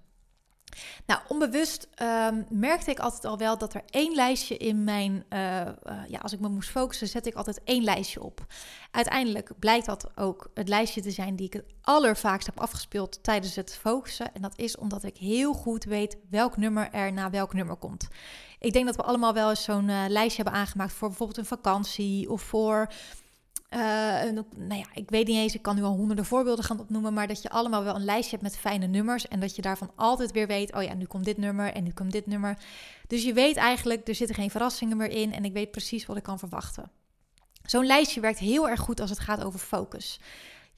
Nou, 1.07 1.21
onbewust 1.29 1.89
um, 2.03 2.47
merkte 2.51 2.91
ik 2.91 2.99
altijd 2.99 3.25
al 3.25 3.39
wel 3.39 3.59
dat 3.59 3.75
er 3.75 3.83
één 3.91 4.15
lijstje 4.15 4.57
in 4.57 4.85
mijn. 4.85 5.25
Uh, 5.31 5.61
uh, 5.61 5.69
ja, 6.09 6.19
als 6.19 6.33
ik 6.33 6.41
me 6.41 6.49
moest 6.49 6.71
focussen, 6.71 7.09
zet 7.09 7.27
ik 7.27 7.35
altijd 7.35 7.61
één 7.65 7.85
lijstje 7.85 8.23
op. 8.23 8.47
Uiteindelijk 8.91 9.51
blijkt 9.59 9.87
dat 9.87 10.11
ook 10.17 10.51
het 10.55 10.69
lijstje 10.69 11.01
te 11.01 11.11
zijn 11.11 11.37
die 11.37 11.47
ik 11.47 11.53
het 11.53 11.65
allervaakst 11.83 12.47
heb 12.47 12.61
afgespeeld 12.61 13.23
tijdens 13.23 13.55
het 13.55 13.77
focussen. 13.77 14.35
En 14.35 14.43
dat 14.43 14.59
is 14.59 14.77
omdat 14.77 15.03
ik 15.03 15.17
heel 15.17 15.53
goed 15.53 15.85
weet 15.85 16.17
welk 16.31 16.57
nummer 16.57 16.89
er 16.93 17.13
na 17.13 17.31
welk 17.31 17.55
nummer 17.55 17.77
komt. 17.77 18.09
Ik 18.59 18.73
denk 18.73 18.87
dat 18.87 18.97
we 18.97 19.03
allemaal 19.03 19.35
wel 19.35 19.51
eens 19.51 19.63
zo'n 19.63 19.89
uh, 19.89 20.05
lijstje 20.09 20.43
hebben 20.43 20.61
aangemaakt 20.61 20.93
voor 20.93 21.09
bijvoorbeeld 21.09 21.39
een 21.39 21.45
vakantie 21.45 22.31
of 22.31 22.43
voor 22.43 22.89
uh, 23.71 23.81
nou 24.57 24.79
ja, 24.79 24.87
ik 24.95 25.11
weet 25.11 25.27
niet 25.27 25.37
eens, 25.37 25.55
ik 25.55 25.63
kan 25.63 25.77
nu 25.77 25.83
al 25.83 25.97
honderden 25.97 26.25
voorbeelden 26.25 26.65
gaan 26.65 26.81
opnoemen, 26.81 27.13
maar 27.13 27.27
dat 27.27 27.43
je 27.43 27.51
allemaal 27.51 27.85
wel 27.85 27.95
een 27.95 28.05
lijstje 28.05 28.31
hebt 28.31 28.43
met 28.43 28.59
fijne 28.59 28.87
nummers 28.87 29.29
en 29.29 29.41
dat 29.41 29.57
je 29.57 29.63
daarvan 29.63 29.91
altijd 29.95 30.33
weer 30.33 30.47
weet, 30.47 30.75
oh 30.75 30.83
ja, 30.83 30.95
nu 30.95 31.05
komt 31.05 31.25
dit 31.25 31.37
nummer 31.37 31.73
en 31.73 31.85
nu 31.85 31.91
komt 31.91 32.13
dit 32.13 32.27
nummer. 32.27 32.59
Dus 33.07 33.25
je 33.25 33.33
weet 33.33 33.57
eigenlijk, 33.57 34.09
er 34.09 34.15
zitten 34.15 34.37
geen 34.37 34.51
verrassingen 34.51 34.97
meer 34.97 35.11
in 35.11 35.33
en 35.33 35.45
ik 35.45 35.53
weet 35.53 35.71
precies 35.71 36.07
wat 36.07 36.17
ik 36.17 36.23
kan 36.23 36.39
verwachten. 36.39 36.91
Zo'n 37.65 37.87
lijstje 37.87 38.21
werkt 38.21 38.39
heel 38.39 38.69
erg 38.69 38.81
goed 38.81 39.01
als 39.01 39.11
het 39.11 39.19
gaat 39.19 39.45
over 39.45 39.59
focus. 39.59 40.21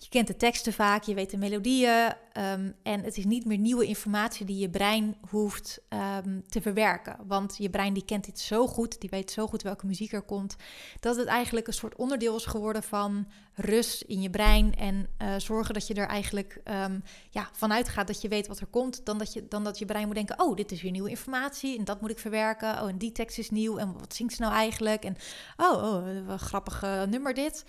Je 0.02 0.08
kent 0.08 0.26
de 0.26 0.36
teksten 0.36 0.72
vaak, 0.72 1.02
je 1.02 1.14
weet 1.14 1.30
de 1.30 1.36
melodieën 1.36 2.06
um, 2.06 2.74
en 2.82 3.04
het 3.04 3.16
is 3.16 3.24
niet 3.24 3.44
meer 3.44 3.58
nieuwe 3.58 3.86
informatie 3.86 4.46
die 4.46 4.58
je 4.58 4.70
brein 4.70 5.16
hoeft 5.28 5.80
um, 6.24 6.42
te 6.48 6.60
verwerken. 6.60 7.16
Want 7.26 7.56
je 7.56 7.70
brein 7.70 7.92
die 7.92 8.04
kent 8.04 8.24
dit 8.24 8.40
zo 8.40 8.66
goed, 8.66 9.00
die 9.00 9.10
weet 9.10 9.30
zo 9.30 9.46
goed 9.46 9.62
welke 9.62 9.86
muziek 9.86 10.12
er 10.12 10.22
komt, 10.22 10.56
dat 11.00 11.16
het 11.16 11.26
eigenlijk 11.26 11.66
een 11.66 11.72
soort 11.72 11.96
onderdeel 11.96 12.36
is 12.36 12.44
geworden 12.44 12.82
van 12.82 13.28
rust 13.54 14.02
in 14.02 14.22
je 14.22 14.30
brein 14.30 14.74
en 14.74 15.08
uh, 15.22 15.34
zorgen 15.38 15.74
dat 15.74 15.86
je 15.86 15.94
er 15.94 16.08
eigenlijk 16.08 16.60
um, 16.64 17.02
ja, 17.30 17.48
vanuit 17.52 17.88
gaat 17.88 18.06
dat 18.06 18.20
je 18.22 18.28
weet 18.28 18.46
wat 18.46 18.60
er 18.60 18.66
komt, 18.66 19.04
dan 19.04 19.18
dat, 19.18 19.32
je, 19.32 19.48
dan 19.48 19.64
dat 19.64 19.78
je 19.78 19.84
brein 19.84 20.06
moet 20.06 20.14
denken, 20.14 20.40
oh, 20.40 20.56
dit 20.56 20.72
is 20.72 20.82
weer 20.82 20.92
nieuwe 20.92 21.10
informatie 21.10 21.78
en 21.78 21.84
dat 21.84 22.00
moet 22.00 22.10
ik 22.10 22.18
verwerken. 22.18 22.82
Oh, 22.82 22.88
en 22.88 22.98
die 22.98 23.12
tekst 23.12 23.38
is 23.38 23.50
nieuw 23.50 23.78
en 23.78 23.92
wat 23.92 24.14
zingt 24.14 24.34
ze 24.34 24.42
nou 24.42 24.54
eigenlijk? 24.54 25.04
En 25.04 25.16
oh, 25.56 25.82
oh 25.82 26.38
grappig 26.38 26.80
nummer 27.06 27.34
dit. 27.34 27.64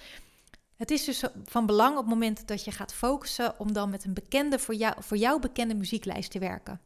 Het 0.81 0.91
is 0.91 1.03
dus 1.03 1.23
van 1.45 1.65
belang 1.65 1.91
op 1.91 1.97
het 1.97 2.13
moment 2.13 2.47
dat 2.47 2.63
je 2.63 2.71
gaat 2.71 2.93
focussen 2.93 3.59
om 3.59 3.73
dan 3.73 3.89
met 3.89 4.03
een 4.03 4.13
bekende, 4.13 4.59
voor 4.59 4.75
jou, 4.75 4.93
voor 4.99 5.17
jou 5.17 5.39
bekende 5.39 5.75
muzieklijst 5.75 6.31
te 6.31 6.39
werken. 6.39 6.81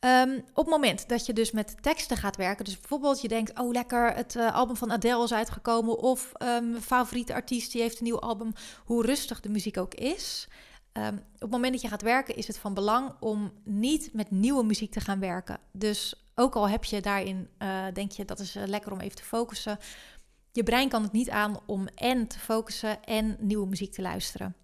Um, 0.00 0.36
op 0.36 0.64
het 0.64 0.74
moment 0.74 1.08
dat 1.08 1.26
je 1.26 1.32
dus 1.32 1.50
met 1.50 1.82
teksten 1.82 2.16
gaat 2.16 2.36
werken, 2.36 2.64
dus 2.64 2.78
bijvoorbeeld 2.78 3.20
je 3.20 3.28
denkt, 3.28 3.58
oh 3.58 3.70
lekker, 3.70 4.14
het 4.14 4.34
uh, 4.34 4.54
album 4.54 4.76
van 4.76 4.92
Adele 4.92 5.24
is 5.24 5.32
uitgekomen, 5.32 5.98
of 5.98 6.32
mijn 6.38 6.82
favoriete 6.82 7.34
artiest 7.34 7.72
die 7.72 7.80
heeft 7.82 7.98
een 7.98 8.04
nieuw 8.04 8.20
album, 8.20 8.52
hoe 8.84 9.06
rustig 9.06 9.40
de 9.40 9.48
muziek 9.48 9.78
ook 9.78 9.94
is. 9.94 10.48
Um, 10.92 11.24
op 11.34 11.40
het 11.40 11.50
moment 11.50 11.72
dat 11.72 11.82
je 11.82 11.88
gaat 11.88 12.02
werken, 12.02 12.36
is 12.36 12.46
het 12.46 12.58
van 12.58 12.74
belang 12.74 13.12
om 13.20 13.52
niet 13.64 14.12
met 14.12 14.30
nieuwe 14.30 14.64
muziek 14.64 14.92
te 14.92 15.00
gaan 15.00 15.20
werken. 15.20 15.58
Dus 15.72 16.14
ook 16.34 16.54
al 16.54 16.68
heb 16.68 16.84
je 16.84 17.00
daarin, 17.00 17.48
uh, 17.58 17.84
denk 17.92 18.12
je, 18.12 18.24
dat 18.24 18.38
is 18.38 18.56
uh, 18.56 18.62
lekker 18.66 18.92
om 18.92 19.00
even 19.00 19.16
te 19.16 19.22
focussen, 19.22 19.78
je 20.52 20.62
brein 20.62 20.88
kan 20.88 21.02
het 21.02 21.12
niet 21.12 21.30
aan 21.30 21.58
om 21.66 21.88
en 21.94 22.26
te 22.26 22.38
focussen 22.38 23.02
en 23.04 23.36
nieuwe 23.40 23.66
muziek 23.66 23.92
te 23.92 24.02
luisteren. 24.02 24.54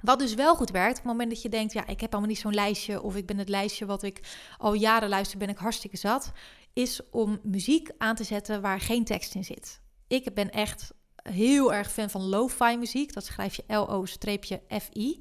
Wat 0.00 0.18
dus 0.18 0.34
wel 0.34 0.54
goed 0.54 0.70
werkt, 0.70 0.98
op 0.98 1.02
het 1.02 1.12
moment 1.12 1.30
dat 1.30 1.42
je 1.42 1.48
denkt, 1.48 1.72
ja, 1.72 1.86
ik 1.86 2.00
heb 2.00 2.12
allemaal 2.12 2.30
niet 2.30 2.38
zo'n 2.38 2.54
lijstje 2.54 3.02
of 3.02 3.16
ik 3.16 3.26
ben 3.26 3.38
het 3.38 3.48
lijstje 3.48 3.86
wat 3.86 4.02
ik 4.02 4.20
al 4.58 4.74
jaren 4.74 5.08
luister, 5.08 5.38
ben 5.38 5.48
ik 5.48 5.58
hartstikke 5.58 5.96
zat, 5.96 6.32
is 6.72 7.00
om 7.10 7.38
muziek 7.42 7.90
aan 7.98 8.14
te 8.14 8.24
zetten 8.24 8.60
waar 8.60 8.80
geen 8.80 9.04
tekst 9.04 9.34
in 9.34 9.44
zit. 9.44 9.80
Ik 10.06 10.34
ben 10.34 10.50
echt 10.50 10.92
heel 11.22 11.74
erg 11.74 11.92
fan 11.92 12.10
van 12.10 12.28
lo-fi 12.28 12.76
muziek, 12.76 13.12
dat 13.12 13.24
schrijf 13.24 13.54
je 13.54 13.74
L-O-F-I. 13.74 15.18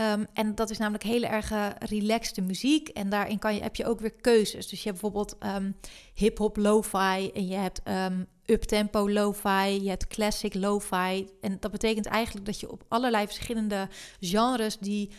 Um, 0.00 0.26
en 0.32 0.54
dat 0.54 0.70
is 0.70 0.78
namelijk 0.78 1.04
hele 1.04 1.26
erg 1.26 1.52
relaxte 1.78 2.40
muziek. 2.40 2.88
En 2.88 3.08
daarin 3.08 3.38
kan 3.38 3.54
je, 3.54 3.60
heb 3.60 3.76
je 3.76 3.86
ook 3.86 4.00
weer 4.00 4.12
keuzes. 4.12 4.68
Dus 4.68 4.82
je 4.82 4.88
hebt 4.88 5.00
bijvoorbeeld 5.00 5.36
um, 5.44 5.76
hip-hop 6.14 6.56
lo-fi 6.56 7.30
en 7.34 7.46
je 7.46 7.54
hebt 7.54 7.80
um, 7.88 8.26
uptempo 8.46 9.10
lo-fi, 9.10 9.80
je 9.82 9.88
hebt 9.88 10.06
classic 10.06 10.54
lo-fi. 10.54 11.28
En 11.40 11.56
dat 11.60 11.70
betekent 11.70 12.06
eigenlijk 12.06 12.46
dat 12.46 12.60
je 12.60 12.70
op 12.70 12.84
allerlei 12.88 13.26
verschillende 13.26 13.88
genres 14.20 14.78
die 14.78 15.10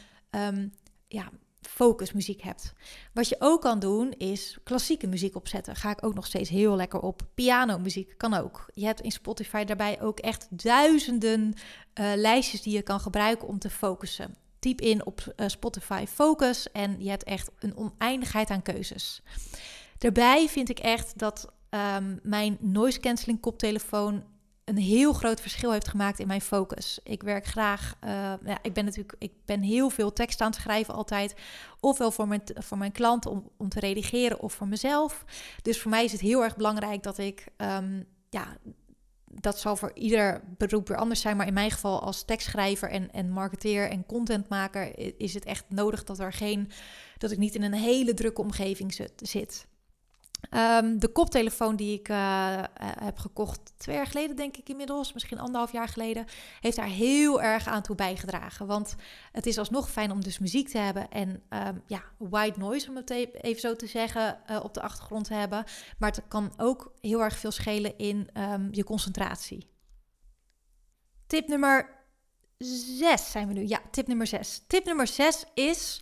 ja, 1.08 1.32
focusmuziek 1.62 2.42
hebt. 2.42 2.74
Wat 3.13 3.30
je 3.30 3.36
ook 3.40 3.62
kan 3.62 3.80
doen 3.80 4.12
is 4.12 4.58
klassieke 4.63 5.08
muziek 5.08 5.36
opzetten. 5.36 5.76
Ga 5.76 5.92
ik 5.92 6.06
ook 6.06 6.13
nog 6.13 6.26
steeds 6.26 6.50
heel 6.50 6.76
lekker 6.76 7.00
op. 7.00 7.22
Pianomuziek 7.36 8.13
kan 8.18 8.34
ook. 8.34 8.70
Je 8.74 8.86
hebt 8.86 9.02
in 9.02 9.12
Spotify 9.12 9.63
daarbij 9.63 10.02
ook 10.02 10.20
echt 10.20 10.48
duizenden 10.50 11.54
uh, 12.00 12.12
lijstjes 12.16 12.62
die 12.62 12.74
je 12.74 12.82
kan 12.82 13.00
gebruiken 13.00 13.48
om 13.48 13.60
te 13.60 13.70
focussen. 13.70 14.36
typ 14.60 14.82
in 14.82 15.06
op 15.06 15.34
Spotify 15.48 16.06
Focus 16.08 16.72
en 16.72 17.04
je 17.04 17.10
hebt 17.10 17.24
echt 17.24 17.52
een 17.60 17.78
oneindigheid 17.78 18.50
aan 18.50 18.62
keuzes. 18.62 19.22
Daarbij 19.98 20.48
vind 20.48 20.70
ik 20.70 20.80
echt 20.80 21.18
dat 21.20 21.52
ehm, 21.69 22.15
mijn 22.23 22.58
noise 22.60 22.99
cancelling 22.99 23.39
koptelefoon 23.39 24.23
een 24.67 24.77
heel 24.77 25.13
groot 25.13 25.41
verschil 25.41 25.71
heeft 25.71 25.88
gemaakt 25.88 26.19
in 26.19 26.27
mijn 26.27 26.41
focus. 26.41 26.99
Ik 27.03 27.23
werk 27.23 27.45
graag, 27.45 27.95
uh, 28.03 28.10
ja, 28.45 28.58
ik 28.62 28.73
ben 28.73 28.86
natuurlijk, 28.86 29.15
ik 29.19 29.32
ben 29.45 29.62
heel 29.62 29.89
veel 29.89 30.13
tekst 30.13 30.41
aan 30.41 30.51
het 30.51 30.60
schrijven 30.60 30.93
altijd. 30.93 31.36
Ofwel 31.80 32.12
voor 32.12 32.27
mijn, 32.27 32.41
voor 32.53 32.77
mijn 32.77 32.91
klant 32.91 33.25
om, 33.25 33.69
te 33.69 33.80
redigeren 33.80 34.39
of 34.39 34.53
voor 34.53 34.67
mezelf. 34.67 35.25
Dus 35.62 35.82
voor 35.82 35.91
mij 35.91 36.03
is 36.03 36.12
het 36.12 36.21
heel 36.21 36.43
erg 36.43 36.56
belangrijk 36.56 37.03
dat 37.03 37.17
ik, 37.17 37.45
um, 37.58 38.06
ja, 38.30 38.58
dat 39.25 39.60
zal 39.60 39.75
voor 39.75 39.91
ieder 39.93 40.43
beroep 40.58 40.88
weer 40.88 40.97
anders 40.97 41.21
zijn. 41.21 41.38
Maar 41.38 41.47
in 41.47 41.53
mijn 41.53 41.71
geval 41.71 42.01
als 42.01 42.25
tekstschrijver 42.25 42.89
en, 42.89 43.12
en 43.12 43.30
marketeer 43.30 43.89
en 43.89 44.06
contentmaker 44.06 44.99
is 45.19 45.34
het 45.34 45.45
echt 45.45 45.65
nodig 45.69 46.03
dat 46.03 46.19
er 46.19 46.34
geen, 46.34 46.69
dat 47.17 47.32
ik 47.32 47.38
niet 47.38 47.56
in 47.56 47.63
een 47.63 47.73
hele 47.73 48.13
drukke 48.13 48.41
omgeving 48.41 48.99
zit. 49.15 49.67
Ehm, 50.50 50.97
de 50.97 51.08
koptelefoon 51.08 51.76
die 51.76 52.00
ik 52.00 52.10
uh, 52.10 52.63
heb 52.80 53.17
gekocht 53.17 53.73
twee 53.78 53.95
jaar 53.95 54.08
geleden, 54.08 54.36
denk 54.36 54.58
ik 54.58 54.69
inmiddels, 54.69 55.13
misschien 55.13 55.39
anderhalf 55.39 55.71
jaar 55.71 55.88
geleden, 55.88 56.26
heeft 56.62 56.76
daar 56.76 56.88
heel 56.88 57.41
erg 57.41 57.67
aan 57.67 57.82
toe 57.82 57.95
bijgedragen. 57.95 58.67
Want 58.67 58.95
het 59.32 59.45
is 59.45 59.58
alsnog 59.58 59.91
fijn 59.91 60.12
om 60.12 60.23
dus 60.23 60.39
muziek 60.39 60.69
te 60.69 60.78
hebben 60.78 61.12
en 61.12 61.43
um, 61.50 61.82
ja, 61.88 62.04
white 62.17 62.60
noise, 62.60 62.89
om 62.89 62.95
het 62.95 63.10
e-, 63.10 63.30
even 63.32 63.62
zo 63.62 63.76
te 63.76 63.88
zeggen, 63.88 64.39
uh, 64.50 64.60
op 64.63 64.73
de 64.73 64.82
achtergrond 64.82 65.26
te 65.26 65.34
hebben. 65.34 65.63
Maar 65.97 66.12
het 66.12 66.21
kan 66.28 66.54
ook 66.58 66.93
heel 67.02 67.23
erg 67.23 67.38
veel 67.38 67.52
schelen 67.52 67.97
in 67.97 68.30
um, 68.34 68.67
je 68.71 68.84
concentratie. 68.84 69.67
Tip 71.28 71.47
nummer 71.47 71.89
6 72.58 73.32
zijn 73.32 73.47
we 73.47 73.54
nu. 73.54 73.67
Ja, 73.67 73.80
tip 73.91 74.08
nummer 74.08 74.28
6. 74.28 74.63
Tip 74.67 74.86
nummer 74.86 75.08
6 75.08 75.45
is 75.54 76.02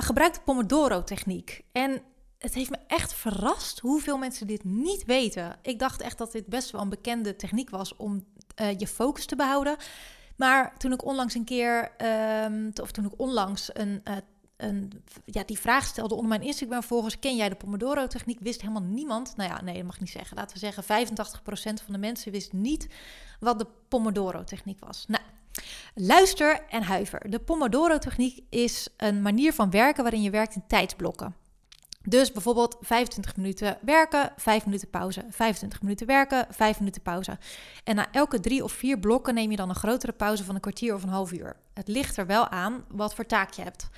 gebruik 0.00 0.34
de 0.34 0.40
Pomodoro-techniek. 0.44 1.64
En 1.72 2.02
het 2.38 2.54
heeft 2.54 2.70
me 2.70 2.78
echt 2.86 3.14
verrast 3.14 3.78
hoeveel 3.78 4.18
mensen 4.18 4.46
dit 4.46 4.64
niet 4.64 5.04
weten. 5.04 5.58
Ik 5.62 5.78
dacht 5.78 6.00
echt 6.00 6.18
dat 6.18 6.32
dit 6.32 6.46
best 6.46 6.70
wel 6.70 6.80
een 6.80 6.88
bekende 6.88 7.36
techniek 7.36 7.70
was 7.70 7.96
om 7.96 8.24
uh, 8.60 8.78
je 8.78 8.86
focus 8.86 9.26
te 9.26 9.36
behouden. 9.36 9.76
Maar 10.36 10.76
toen 10.78 10.92
ik 10.92 11.04
onlangs 11.04 11.34
een 11.34 11.44
keer, 11.44 11.92
um, 12.44 12.72
of 12.82 12.90
toen 12.90 13.04
ik 13.04 13.12
onlangs 13.16 13.70
een, 13.72 14.00
uh, 14.04 14.16
een, 14.56 15.02
ja, 15.24 15.44
die 15.44 15.58
vraag 15.58 15.84
stelde 15.84 16.14
onder 16.14 16.28
mijn 16.28 16.42
Instagram-volgers: 16.42 17.18
Ken 17.18 17.36
jij 17.36 17.48
de 17.48 17.54
Pomodoro-techniek? 17.54 18.40
Wist 18.40 18.60
helemaal 18.60 18.82
niemand. 18.82 19.36
Nou 19.36 19.50
ja, 19.50 19.62
nee, 19.62 19.74
dat 19.74 19.84
mag 19.84 20.00
niet 20.00 20.10
zeggen. 20.10 20.36
Laten 20.36 20.52
we 20.52 20.72
zeggen, 20.72 20.84
85% 20.84 21.84
van 21.84 21.92
de 21.92 21.98
mensen 21.98 22.32
wist 22.32 22.52
niet 22.52 22.88
wat 23.40 23.58
de 23.58 23.66
Pomodoro-techniek 23.88 24.84
was. 24.84 25.04
Nou. 25.08 25.22
Luister 25.94 26.60
en 26.68 26.82
huiver. 26.82 27.30
De 27.30 27.38
Pomodoro-techniek 27.38 28.40
is 28.50 28.88
een 28.96 29.22
manier 29.22 29.52
van 29.52 29.70
werken 29.70 30.02
waarin 30.02 30.22
je 30.22 30.30
werkt 30.30 30.54
in 30.54 30.64
tijdsblokken. 30.66 31.34
Dus 32.08 32.32
bijvoorbeeld 32.32 32.76
25 32.80 33.36
minuten 33.36 33.78
werken, 33.80 34.32
5 34.36 34.64
minuten 34.64 34.90
pauze. 34.90 35.24
25 35.30 35.82
minuten 35.82 36.06
werken, 36.06 36.46
5 36.50 36.78
minuten 36.78 37.02
pauze. 37.02 37.38
En 37.84 37.94
na 37.96 38.12
elke 38.12 38.40
drie 38.40 38.64
of 38.64 38.72
vier 38.72 38.98
blokken 38.98 39.34
neem 39.34 39.50
je 39.50 39.56
dan 39.56 39.68
een 39.68 39.74
grotere 39.74 40.12
pauze 40.12 40.44
van 40.44 40.54
een 40.54 40.60
kwartier 40.60 40.94
of 40.94 41.02
een 41.02 41.08
half 41.08 41.32
uur. 41.32 41.56
Het 41.74 41.88
ligt 41.88 42.16
er 42.16 42.26
wel 42.26 42.48
aan 42.48 42.84
wat 42.88 43.14
voor 43.14 43.26
taak 43.26 43.52
je 43.52 43.62
hebt. 43.62 43.88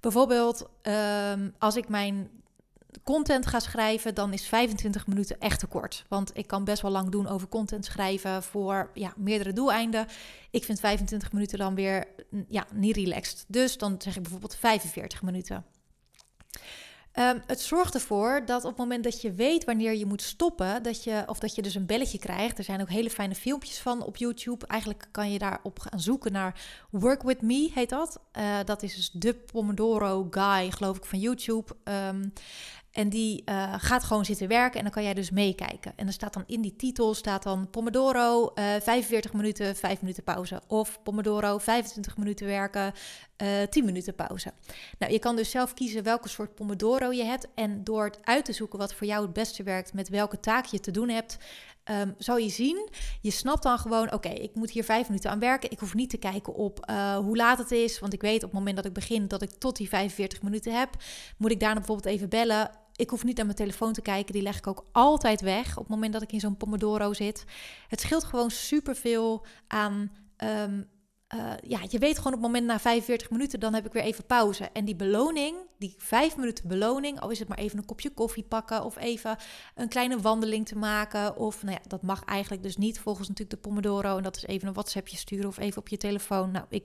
Bijvoorbeeld, 0.00 0.68
um, 0.82 1.54
als 1.58 1.76
ik 1.76 1.88
mijn 1.88 2.30
content 3.04 3.46
ga 3.46 3.58
schrijven, 3.58 4.14
dan 4.14 4.32
is 4.32 4.46
25 4.46 5.06
minuten 5.06 5.40
echt 5.40 5.60
te 5.60 5.66
kort. 5.66 6.04
Want 6.08 6.30
ik 6.34 6.46
kan 6.46 6.64
best 6.64 6.82
wel 6.82 6.90
lang 6.90 7.08
doen 7.08 7.28
over 7.28 7.48
content 7.48 7.84
schrijven 7.84 8.42
voor 8.42 8.90
ja, 8.94 9.12
meerdere 9.16 9.52
doeleinden. 9.52 10.06
Ik 10.50 10.64
vind 10.64 10.80
25 10.80 11.32
minuten 11.32 11.58
dan 11.58 11.74
weer 11.74 12.06
ja, 12.48 12.66
niet 12.72 12.96
relaxed. 12.96 13.44
Dus 13.48 13.78
dan 13.78 13.94
zeg 13.98 14.16
ik 14.16 14.22
bijvoorbeeld 14.22 14.56
45 14.56 15.22
minuten. 15.22 15.64
Um, 17.14 17.42
het 17.46 17.60
zorgt 17.60 17.94
ervoor 17.94 18.42
dat 18.46 18.64
op 18.64 18.68
het 18.68 18.78
moment 18.78 19.04
dat 19.04 19.20
je 19.20 19.32
weet 19.32 19.64
wanneer 19.64 19.94
je 19.94 20.06
moet 20.06 20.22
stoppen, 20.22 20.82
dat 20.82 21.04
je, 21.04 21.22
of 21.26 21.38
dat 21.38 21.54
je 21.54 21.62
dus 21.62 21.74
een 21.74 21.86
belletje 21.86 22.18
krijgt. 22.18 22.58
Er 22.58 22.64
zijn 22.64 22.80
ook 22.80 22.88
hele 22.88 23.10
fijne 23.10 23.34
filmpjes 23.34 23.78
van 23.78 24.04
op 24.04 24.16
YouTube. 24.16 24.66
Eigenlijk 24.66 25.08
kan 25.10 25.32
je 25.32 25.38
daarop 25.38 25.78
gaan 25.78 26.00
zoeken 26.00 26.32
naar 26.32 26.60
Work 26.90 27.22
With 27.22 27.42
Me, 27.42 27.70
heet 27.74 27.88
dat. 27.88 28.20
Uh, 28.38 28.58
dat 28.64 28.82
is 28.82 28.94
dus 28.94 29.10
de 29.10 29.34
Pomodoro 29.34 30.26
Guy, 30.30 30.70
geloof 30.70 30.96
ik, 30.96 31.04
van 31.04 31.18
YouTube. 31.18 31.76
Um, 31.84 32.32
en 32.90 33.08
die 33.08 33.42
uh, 33.44 33.74
gaat 33.76 34.04
gewoon 34.04 34.24
zitten 34.24 34.48
werken 34.48 34.76
en 34.76 34.82
dan 34.82 34.92
kan 34.92 35.02
jij 35.02 35.14
dus 35.14 35.30
meekijken. 35.30 35.92
En 35.96 36.06
er 36.06 36.12
staat 36.12 36.32
dan 36.32 36.44
in 36.46 36.60
die 36.60 36.76
titel 36.76 37.14
staat 37.14 37.42
dan 37.42 37.70
Pomodoro 37.70 38.52
uh, 38.54 38.76
eh, 38.76 38.82
45 38.82 39.32
minuten, 39.32 39.76
5 39.76 40.00
minuten 40.00 40.22
pauze. 40.22 40.62
Of 40.66 41.02
Pomodoro 41.02 41.58
25 41.58 42.16
minuten 42.16 42.46
werken, 42.46 42.92
uh, 43.42 43.62
eh, 43.62 43.68
10 43.68 43.84
minuten 43.84 44.14
pauze. 44.14 44.52
Nou, 44.98 45.12
je 45.12 45.18
kan 45.18 45.36
dus 45.36 45.50
zelf 45.50 45.74
kiezen 45.74 46.02
welke 46.02 46.28
soort 46.28 46.54
Pomodoro 46.54 47.12
je 47.12 47.24
hebt. 47.24 47.46
En 47.54 47.84
door 47.84 48.04
het 48.04 48.18
uit 48.22 48.44
te 48.44 48.52
zoeken 48.52 48.78
wat 48.78 48.94
voor 48.94 49.06
jou 49.06 49.22
het 49.22 49.32
beste 49.32 49.62
werkt, 49.62 49.92
met 49.92 50.08
welke 50.08 50.40
taak 50.40 50.64
je 50.64 50.80
te 50.80 50.90
doen 50.90 51.08
hebt, 51.08 51.38
um, 51.90 52.14
zal 52.18 52.36
je 52.36 52.48
zien, 52.48 52.88
je 53.20 53.30
snapt 53.30 53.62
dan 53.62 53.78
gewoon, 53.78 54.12
oké, 54.12 54.28
ik 54.28 54.54
moet 54.54 54.70
hier 54.70 54.84
vijf 54.84 55.08
minuten 55.08 55.30
aan 55.30 55.38
werken. 55.38 55.70
Ik 55.70 55.78
hoef 55.78 55.94
niet 55.94 56.10
te 56.10 56.16
kijken 56.16 56.54
op 56.54 56.86
uh, 56.90 57.16
hoe 57.16 57.36
laat 57.36 57.58
het 57.58 57.70
is, 57.70 57.98
want 57.98 58.12
ik 58.12 58.20
weet 58.20 58.36
op 58.36 58.50
het 58.50 58.58
moment 58.58 58.76
dat 58.76 58.84
ik 58.84 58.92
begin 58.92 59.28
dat 59.28 59.42
ik 59.42 59.50
tot 59.50 59.76
die 59.76 59.88
45 59.88 60.42
minuten 60.42 60.78
heb. 60.78 60.90
Moet 61.36 61.50
ik 61.50 61.60
daarna 61.60 61.78
bijvoorbeeld 61.78 62.14
even 62.14 62.28
bellen? 62.28 62.70
Ik 62.96 63.10
hoef 63.10 63.24
niet 63.24 63.36
naar 63.36 63.44
mijn 63.44 63.56
telefoon 63.56 63.92
te 63.92 64.02
kijken, 64.02 64.32
die 64.32 64.42
leg 64.42 64.56
ik 64.56 64.66
ook 64.66 64.84
altijd 64.92 65.40
weg 65.40 65.70
op 65.70 65.82
het 65.82 65.94
moment 65.94 66.12
dat 66.12 66.22
ik 66.22 66.32
in 66.32 66.40
zo'n 66.40 66.56
Pomodoro 66.56 67.12
zit. 67.12 67.44
Het 67.88 68.00
scheelt 68.00 68.24
gewoon 68.24 68.50
superveel 68.50 69.46
aan 69.66 70.12
um, 70.36 70.88
uh, 71.34 71.52
ja, 71.62 71.80
je 71.88 71.98
weet 71.98 72.16
gewoon 72.18 72.32
op 72.32 72.42
het 72.42 72.52
moment 72.52 72.66
na 72.66 72.78
45 72.78 73.30
minuten, 73.30 73.60
dan 73.60 73.74
heb 73.74 73.86
ik 73.86 73.92
weer 73.92 74.02
even 74.02 74.26
pauze. 74.26 74.68
En 74.72 74.84
die 74.84 74.96
beloning, 74.96 75.56
die 75.78 75.94
vijf 75.98 76.36
minuten 76.36 76.68
beloning, 76.68 77.20
al 77.20 77.30
is 77.30 77.38
het 77.38 77.48
maar 77.48 77.58
even 77.58 77.78
een 77.78 77.84
kopje 77.84 78.10
koffie 78.10 78.42
pakken 78.42 78.84
of 78.84 78.98
even 78.98 79.36
een 79.74 79.88
kleine 79.88 80.20
wandeling 80.20 80.66
te 80.66 80.76
maken. 80.76 81.36
Of 81.36 81.62
nou 81.62 81.74
ja, 81.74 81.88
dat 81.88 82.02
mag 82.02 82.24
eigenlijk 82.24 82.62
dus 82.62 82.76
niet 82.76 83.00
volgens 83.00 83.28
natuurlijk 83.28 83.62
de 83.62 83.68
Pomodoro. 83.68 84.16
En 84.16 84.22
dat 84.22 84.36
is 84.36 84.46
even 84.46 84.68
een 84.68 84.74
WhatsAppje 84.74 85.16
sturen 85.16 85.48
of 85.48 85.58
even 85.58 85.78
op 85.78 85.88
je 85.88 85.96
telefoon. 85.96 86.50
Nou, 86.50 86.64
ik 86.68 86.84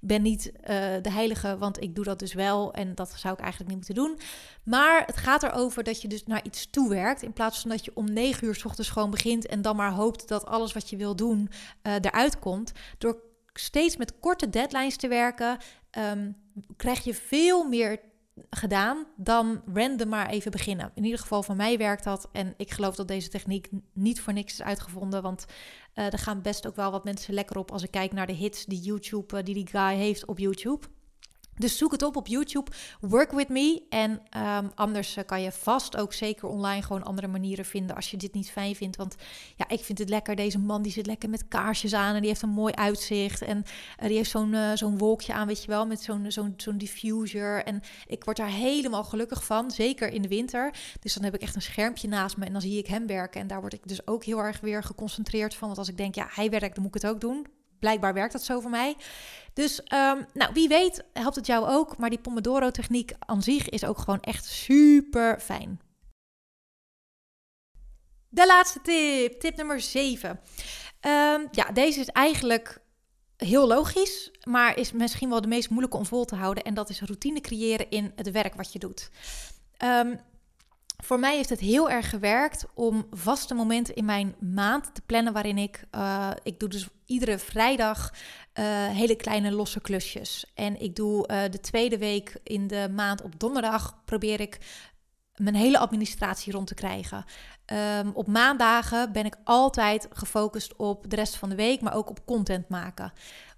ben 0.00 0.22
niet 0.22 0.52
uh, 0.60 0.66
de 1.02 1.10
heilige, 1.10 1.58
want 1.58 1.82
ik 1.82 1.94
doe 1.94 2.04
dat 2.04 2.18
dus 2.18 2.34
wel. 2.34 2.72
En 2.72 2.94
dat 2.94 3.12
zou 3.16 3.34
ik 3.34 3.40
eigenlijk 3.40 3.70
niet 3.70 3.86
moeten 3.86 4.04
doen. 4.04 4.18
Maar 4.62 5.02
het 5.06 5.16
gaat 5.16 5.42
erover 5.42 5.84
dat 5.84 6.02
je 6.02 6.08
dus 6.08 6.26
naar 6.26 6.44
iets 6.44 6.70
toewerkt. 6.70 7.22
In 7.22 7.32
plaats 7.32 7.60
van 7.60 7.70
dat 7.70 7.84
je 7.84 7.90
om 7.94 8.12
9 8.12 8.46
uur 8.46 8.54
s 8.54 8.64
ochtends 8.64 8.90
gewoon 8.90 9.10
begint 9.10 9.46
en 9.46 9.62
dan 9.62 9.76
maar 9.76 9.92
hoopt 9.92 10.28
dat 10.28 10.46
alles 10.46 10.72
wat 10.72 10.90
je 10.90 10.96
wil 10.96 11.16
doen 11.16 11.50
uh, 11.82 11.94
eruit 11.94 12.38
komt. 12.38 12.72
Door 12.98 13.34
steeds 13.58 13.96
met 13.96 14.18
korte 14.20 14.50
deadlines 14.50 14.96
te 14.96 15.08
werken, 15.08 15.58
um, 15.98 16.36
krijg 16.76 17.04
je 17.04 17.14
veel 17.14 17.68
meer 17.68 18.00
gedaan 18.50 19.06
dan 19.16 19.62
random 19.72 20.08
maar 20.08 20.28
even 20.28 20.50
beginnen. 20.50 20.92
In 20.94 21.04
ieder 21.04 21.20
geval 21.20 21.42
voor 21.42 21.56
mij 21.56 21.78
werkt 21.78 22.04
dat. 22.04 22.28
En 22.32 22.54
ik 22.56 22.70
geloof 22.70 22.94
dat 22.94 23.08
deze 23.08 23.28
techniek 23.28 23.68
niet 23.92 24.20
voor 24.20 24.32
niks 24.32 24.52
is 24.52 24.62
uitgevonden. 24.62 25.22
Want 25.22 25.44
uh, 25.94 26.12
er 26.12 26.18
gaan 26.18 26.42
best 26.42 26.66
ook 26.66 26.76
wel 26.76 26.90
wat 26.90 27.04
mensen 27.04 27.34
lekker 27.34 27.58
op 27.58 27.70
als 27.70 27.82
ik 27.82 27.90
kijk 27.90 28.12
naar 28.12 28.26
de 28.26 28.32
hits 28.32 28.64
die 28.64 28.80
YouTube, 28.80 29.36
uh, 29.36 29.44
die 29.44 29.54
die 29.54 29.68
guy 29.68 29.94
heeft 29.94 30.24
op 30.26 30.38
YouTube. 30.38 30.86
Dus 31.58 31.78
zoek 31.78 31.92
het 31.92 32.02
op 32.02 32.16
op 32.16 32.26
YouTube. 32.26 32.70
Work 33.00 33.32
with 33.32 33.48
me. 33.48 33.82
En 33.88 34.10
um, 34.10 34.70
anders 34.74 35.16
uh, 35.16 35.24
kan 35.24 35.42
je 35.42 35.52
vast 35.52 35.96
ook 35.96 36.12
zeker 36.12 36.48
online 36.48 36.82
gewoon 36.82 37.02
andere 37.04 37.26
manieren 37.26 37.64
vinden 37.64 37.96
als 37.96 38.10
je 38.10 38.16
dit 38.16 38.34
niet 38.34 38.50
fijn 38.50 38.74
vindt. 38.74 38.96
Want 38.96 39.16
ja, 39.56 39.68
ik 39.68 39.80
vind 39.80 39.98
het 39.98 40.08
lekker. 40.08 40.36
Deze 40.36 40.58
man 40.58 40.82
die 40.82 40.92
zit 40.92 41.06
lekker 41.06 41.30
met 41.30 41.48
kaarsjes 41.48 41.94
aan 41.94 42.14
en 42.14 42.20
die 42.20 42.28
heeft 42.28 42.42
een 42.42 42.48
mooi 42.48 42.74
uitzicht. 42.74 43.42
En 43.42 43.64
uh, 44.02 44.06
die 44.06 44.16
heeft 44.16 44.30
zo'n 44.30 44.52
uh, 44.52 44.70
zo'n 44.74 44.98
wolkje 44.98 45.32
aan, 45.32 45.46
weet 45.46 45.62
je 45.62 45.68
wel, 45.68 45.86
met 45.86 46.00
zo'n 46.00 46.24
zo'n 46.28 46.54
zo'n 46.56 46.78
diffuser. 46.78 47.64
En 47.64 47.80
ik 48.06 48.24
word 48.24 48.36
daar 48.36 48.50
helemaal 48.50 49.04
gelukkig 49.04 49.44
van, 49.44 49.70
zeker 49.70 50.08
in 50.08 50.22
de 50.22 50.28
winter. 50.28 50.74
Dus 51.00 51.14
dan 51.14 51.24
heb 51.24 51.34
ik 51.34 51.42
echt 51.42 51.54
een 51.54 51.62
schermpje 51.62 52.08
naast 52.08 52.36
me 52.36 52.44
en 52.44 52.52
dan 52.52 52.60
zie 52.60 52.78
ik 52.78 52.86
hem 52.86 53.06
werken. 53.06 53.40
En 53.40 53.46
daar 53.46 53.60
word 53.60 53.72
ik 53.72 53.88
dus 53.88 54.06
ook 54.06 54.24
heel 54.24 54.38
erg 54.38 54.60
weer 54.60 54.82
geconcentreerd 54.82 55.54
van. 55.54 55.66
Want 55.66 55.78
als 55.78 55.88
ik 55.88 55.96
denk, 55.96 56.14
ja, 56.14 56.26
hij 56.30 56.50
werkt, 56.50 56.74
dan 56.74 56.84
moet 56.84 56.94
ik 56.94 57.02
het 57.02 57.12
ook 57.12 57.20
doen 57.20 57.46
blijkbaar 57.78 58.14
werkt 58.14 58.32
dat 58.32 58.44
zo 58.44 58.60
voor 58.60 58.70
mij. 58.70 58.96
Dus 59.52 59.78
um, 59.78 60.26
nou, 60.32 60.52
wie 60.52 60.68
weet 60.68 61.04
helpt 61.12 61.36
het 61.36 61.46
jou 61.46 61.68
ook. 61.68 61.96
Maar 61.96 62.10
die 62.10 62.18
Pomodoro-techniek 62.18 63.12
aan 63.18 63.42
zich 63.42 63.68
is 63.68 63.84
ook 63.84 63.98
gewoon 63.98 64.20
echt 64.20 64.44
super 64.44 65.40
fijn. 65.40 65.80
De 68.28 68.46
laatste 68.46 68.80
tip, 68.80 69.40
tip 69.40 69.56
nummer 69.56 69.80
7. 69.80 70.30
Um, 70.30 70.38
ehm, 71.00 71.40
ja, 71.50 71.72
deze 71.72 72.00
is 72.00 72.08
eigenlijk 72.08 72.80
heel 73.36 73.66
logisch, 73.66 74.30
maar 74.44 74.78
is 74.78 74.92
misschien 74.92 75.28
wel 75.28 75.40
de 75.40 75.48
meest 75.48 75.70
moeilijke 75.70 75.96
om 75.96 76.06
vol 76.06 76.24
te 76.24 76.36
houden. 76.36 76.64
En 76.64 76.74
dat 76.74 76.88
is 76.88 77.00
routine 77.00 77.40
creëren 77.40 77.90
in 77.90 78.12
het 78.16 78.30
werk 78.30 78.54
wat 78.54 78.72
je 78.72 78.78
doet. 78.78 79.10
Um, 79.84 80.20
voor 80.96 81.18
mij 81.18 81.36
heeft 81.36 81.48
het 81.48 81.60
heel 81.60 81.90
erg 81.90 82.10
gewerkt 82.10 82.66
om 82.74 83.06
vaste 83.10 83.54
momenten 83.54 83.94
in 83.94 84.04
mijn 84.04 84.34
maand 84.40 84.94
te 84.94 85.02
plannen 85.06 85.32
waarin 85.32 85.58
ik, 85.58 85.84
uh, 85.94 86.30
ik 86.42 86.60
doe 86.60 86.68
dus 86.68 86.88
iedere 87.06 87.38
vrijdag 87.38 88.12
uh, 88.12 88.64
hele 88.86 89.16
kleine 89.16 89.52
losse 89.52 89.80
klusjes. 89.80 90.52
En 90.54 90.80
ik 90.80 90.96
doe 90.96 91.28
uh, 91.28 91.42
de 91.50 91.60
tweede 91.60 91.98
week 91.98 92.40
in 92.42 92.66
de 92.66 92.88
maand 92.94 93.22
op 93.22 93.40
donderdag 93.40 94.02
probeer 94.04 94.40
ik 94.40 94.58
mijn 95.36 95.54
hele 95.54 95.78
administratie 95.78 96.52
rond 96.52 96.66
te 96.66 96.74
krijgen. 96.74 97.24
Um, 97.98 98.10
op 98.14 98.26
maandagen 98.26 99.12
ben 99.12 99.24
ik 99.24 99.36
altijd 99.44 100.08
gefocust 100.12 100.76
op 100.76 101.10
de 101.10 101.16
rest 101.16 101.36
van 101.36 101.48
de 101.48 101.54
week, 101.54 101.80
maar 101.80 101.94
ook 101.94 102.10
op 102.10 102.26
content 102.26 102.68
maken 102.68 103.12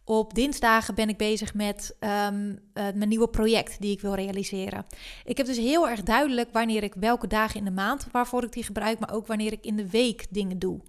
Op 0.08 0.34
dinsdagen 0.34 0.94
ben 0.94 1.08
ik 1.08 1.16
bezig 1.16 1.54
met 1.54 1.96
ehm, 1.98 2.56
eh, 2.72 2.84
mijn 2.94 3.08
nieuwe 3.08 3.28
project 3.28 3.80
die 3.80 3.92
ik 3.92 4.00
wil 4.00 4.14
realiseren. 4.14 4.86
Ik 5.24 5.36
heb 5.36 5.46
dus 5.46 5.56
heel 5.56 5.88
erg 5.88 6.02
duidelijk 6.02 6.48
wanneer 6.52 6.82
ik 6.82 6.94
welke 6.94 7.26
dagen 7.26 7.58
in 7.58 7.64
de 7.64 7.70
maand 7.70 8.06
waarvoor 8.12 8.44
ik 8.44 8.52
die 8.52 8.62
gebruik, 8.62 8.98
maar 8.98 9.12
ook 9.12 9.26
wanneer 9.26 9.52
ik 9.52 9.64
in 9.64 9.76
de 9.76 9.90
week 9.90 10.26
dingen 10.30 10.58
doe. 10.58 10.80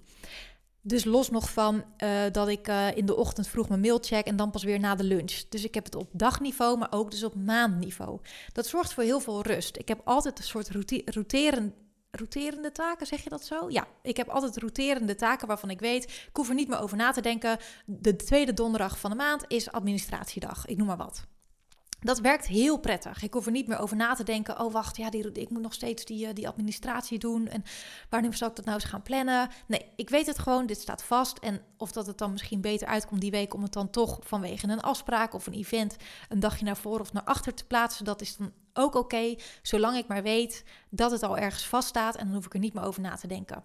Dus 0.81 1.05
los 1.05 1.29
nog 1.29 1.49
van 1.49 1.83
uh, 2.03 2.09
dat 2.31 2.47
ik 2.47 2.67
uh, 2.67 2.97
in 2.97 3.05
de 3.05 3.15
ochtend 3.15 3.47
vroeg 3.47 3.69
mijn 3.69 3.81
mail 3.81 3.97
check 4.01 4.25
en 4.25 4.35
dan 4.35 4.51
pas 4.51 4.63
weer 4.63 4.79
na 4.79 4.95
de 4.95 5.03
lunch. 5.03 5.43
Dus 5.49 5.63
ik 5.63 5.73
heb 5.73 5.85
het 5.85 5.95
op 5.95 6.07
dagniveau, 6.11 6.77
maar 6.77 6.91
ook 6.91 7.11
dus 7.11 7.23
op 7.23 7.35
maandniveau. 7.35 8.19
Dat 8.53 8.67
zorgt 8.67 8.93
voor 8.93 9.03
heel 9.03 9.19
veel 9.19 9.41
rust. 9.41 9.77
Ik 9.77 9.87
heb 9.87 10.01
altijd 10.03 10.37
een 10.37 10.43
soort 10.43 10.69
roterend 11.05 11.73
roterende 12.11 12.71
taken, 12.71 13.07
zeg 13.07 13.23
je 13.23 13.29
dat 13.29 13.45
zo? 13.45 13.69
Ja, 13.69 13.87
ik 14.01 14.17
heb 14.17 14.29
altijd 14.29 14.57
roterende 14.57 15.15
taken 15.15 15.47
waarvan 15.47 15.69
ik 15.69 15.79
weet, 15.79 16.03
ik 16.03 16.35
hoef 16.35 16.49
er 16.49 16.55
niet 16.55 16.67
meer 16.67 16.79
over 16.79 16.97
na 16.97 17.11
te 17.11 17.21
denken. 17.21 17.57
De 17.85 18.15
tweede 18.15 18.53
donderdag 18.53 18.99
van 18.99 19.09
de 19.09 19.15
maand 19.15 19.43
is 19.47 19.71
administratiedag, 19.71 20.65
ik 20.65 20.77
noem 20.77 20.87
maar 20.87 20.97
wat. 20.97 21.27
Dat 22.01 22.19
werkt 22.19 22.47
heel 22.47 22.77
prettig. 22.77 23.23
Ik 23.23 23.33
hoef 23.33 23.45
er 23.45 23.51
niet 23.51 23.67
meer 23.67 23.79
over 23.79 23.95
na 23.95 24.13
te 24.13 24.23
denken. 24.23 24.59
Oh, 24.59 24.73
wacht, 24.73 24.97
ja, 24.97 25.09
die, 25.09 25.31
ik 25.31 25.49
moet 25.49 25.61
nog 25.61 25.73
steeds 25.73 26.05
die, 26.05 26.27
eh, 26.27 26.33
die 26.33 26.47
administratie 26.47 27.19
doen. 27.19 27.47
En 27.47 27.63
wanneer 28.09 28.33
zou 28.33 28.49
ik 28.49 28.55
dat 28.55 28.65
nou 28.65 28.77
eens 28.77 28.89
gaan 28.89 29.01
plannen? 29.01 29.49
Nee, 29.67 29.85
ik 29.95 30.09
weet 30.09 30.25
het 30.25 30.39
gewoon. 30.39 30.65
Dit 30.65 30.79
staat 30.79 31.03
vast. 31.03 31.37
En 31.37 31.61
of 31.77 31.91
dat 31.91 32.07
het 32.07 32.17
dan 32.17 32.31
misschien 32.31 32.61
beter 32.61 32.87
uitkomt 32.87 33.21
die 33.21 33.31
week 33.31 33.53
om 33.53 33.63
het 33.63 33.73
dan 33.73 33.89
toch 33.89 34.19
vanwege 34.21 34.67
een 34.67 34.81
afspraak 34.81 35.33
of 35.33 35.47
een 35.47 35.53
event 35.53 35.95
een 36.29 36.39
dagje 36.39 36.65
naar 36.65 36.77
voren 36.77 37.01
of 37.01 37.13
naar 37.13 37.23
achter 37.23 37.53
te 37.53 37.65
plaatsen, 37.65 38.05
dat 38.05 38.21
is 38.21 38.35
dan 38.35 38.51
ook 38.79 38.95
oké. 38.95 39.35
zolang 39.61 39.97
ik 39.97 40.07
maar 40.07 40.23
weet 40.23 40.63
dat 40.89 41.11
het 41.11 41.23
al 41.23 41.37
ergens 41.37 41.67
vaststaat 41.67 42.15
en 42.15 42.25
dan 42.25 42.35
hoef 42.35 42.45
ik 42.45 42.53
er 42.53 42.59
niet 42.59 42.73
meer 42.73 42.83
over 42.83 43.01
na 43.01 43.15
te 43.15 43.27
denken. 43.27 43.63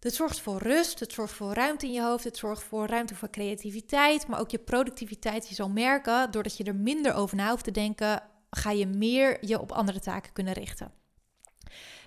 Het 0.00 0.14
zorgt 0.14 0.40
voor 0.40 0.58
rust, 0.58 1.00
het 1.00 1.12
zorgt 1.12 1.32
voor 1.32 1.52
ruimte 1.52 1.86
in 1.86 1.92
je 1.92 2.02
hoofd, 2.02 2.24
het 2.24 2.36
zorgt 2.36 2.62
voor 2.62 2.86
ruimte 2.86 3.14
voor 3.14 3.30
creativiteit, 3.30 4.26
maar 4.26 4.40
ook 4.40 4.50
je 4.50 4.58
productiviteit. 4.58 5.48
Je 5.48 5.54
zal 5.54 5.68
merken, 5.68 6.30
doordat 6.30 6.56
je 6.56 6.64
er 6.64 6.74
minder 6.74 7.14
over 7.14 7.36
na 7.36 7.50
hoeft 7.50 7.64
te 7.64 7.70
denken, 7.70 8.22
ga 8.50 8.70
je 8.70 8.86
meer 8.86 9.46
je 9.46 9.60
op 9.60 9.72
andere 9.72 10.00
taken 10.00 10.32
kunnen 10.32 10.52
richten. 10.52 10.92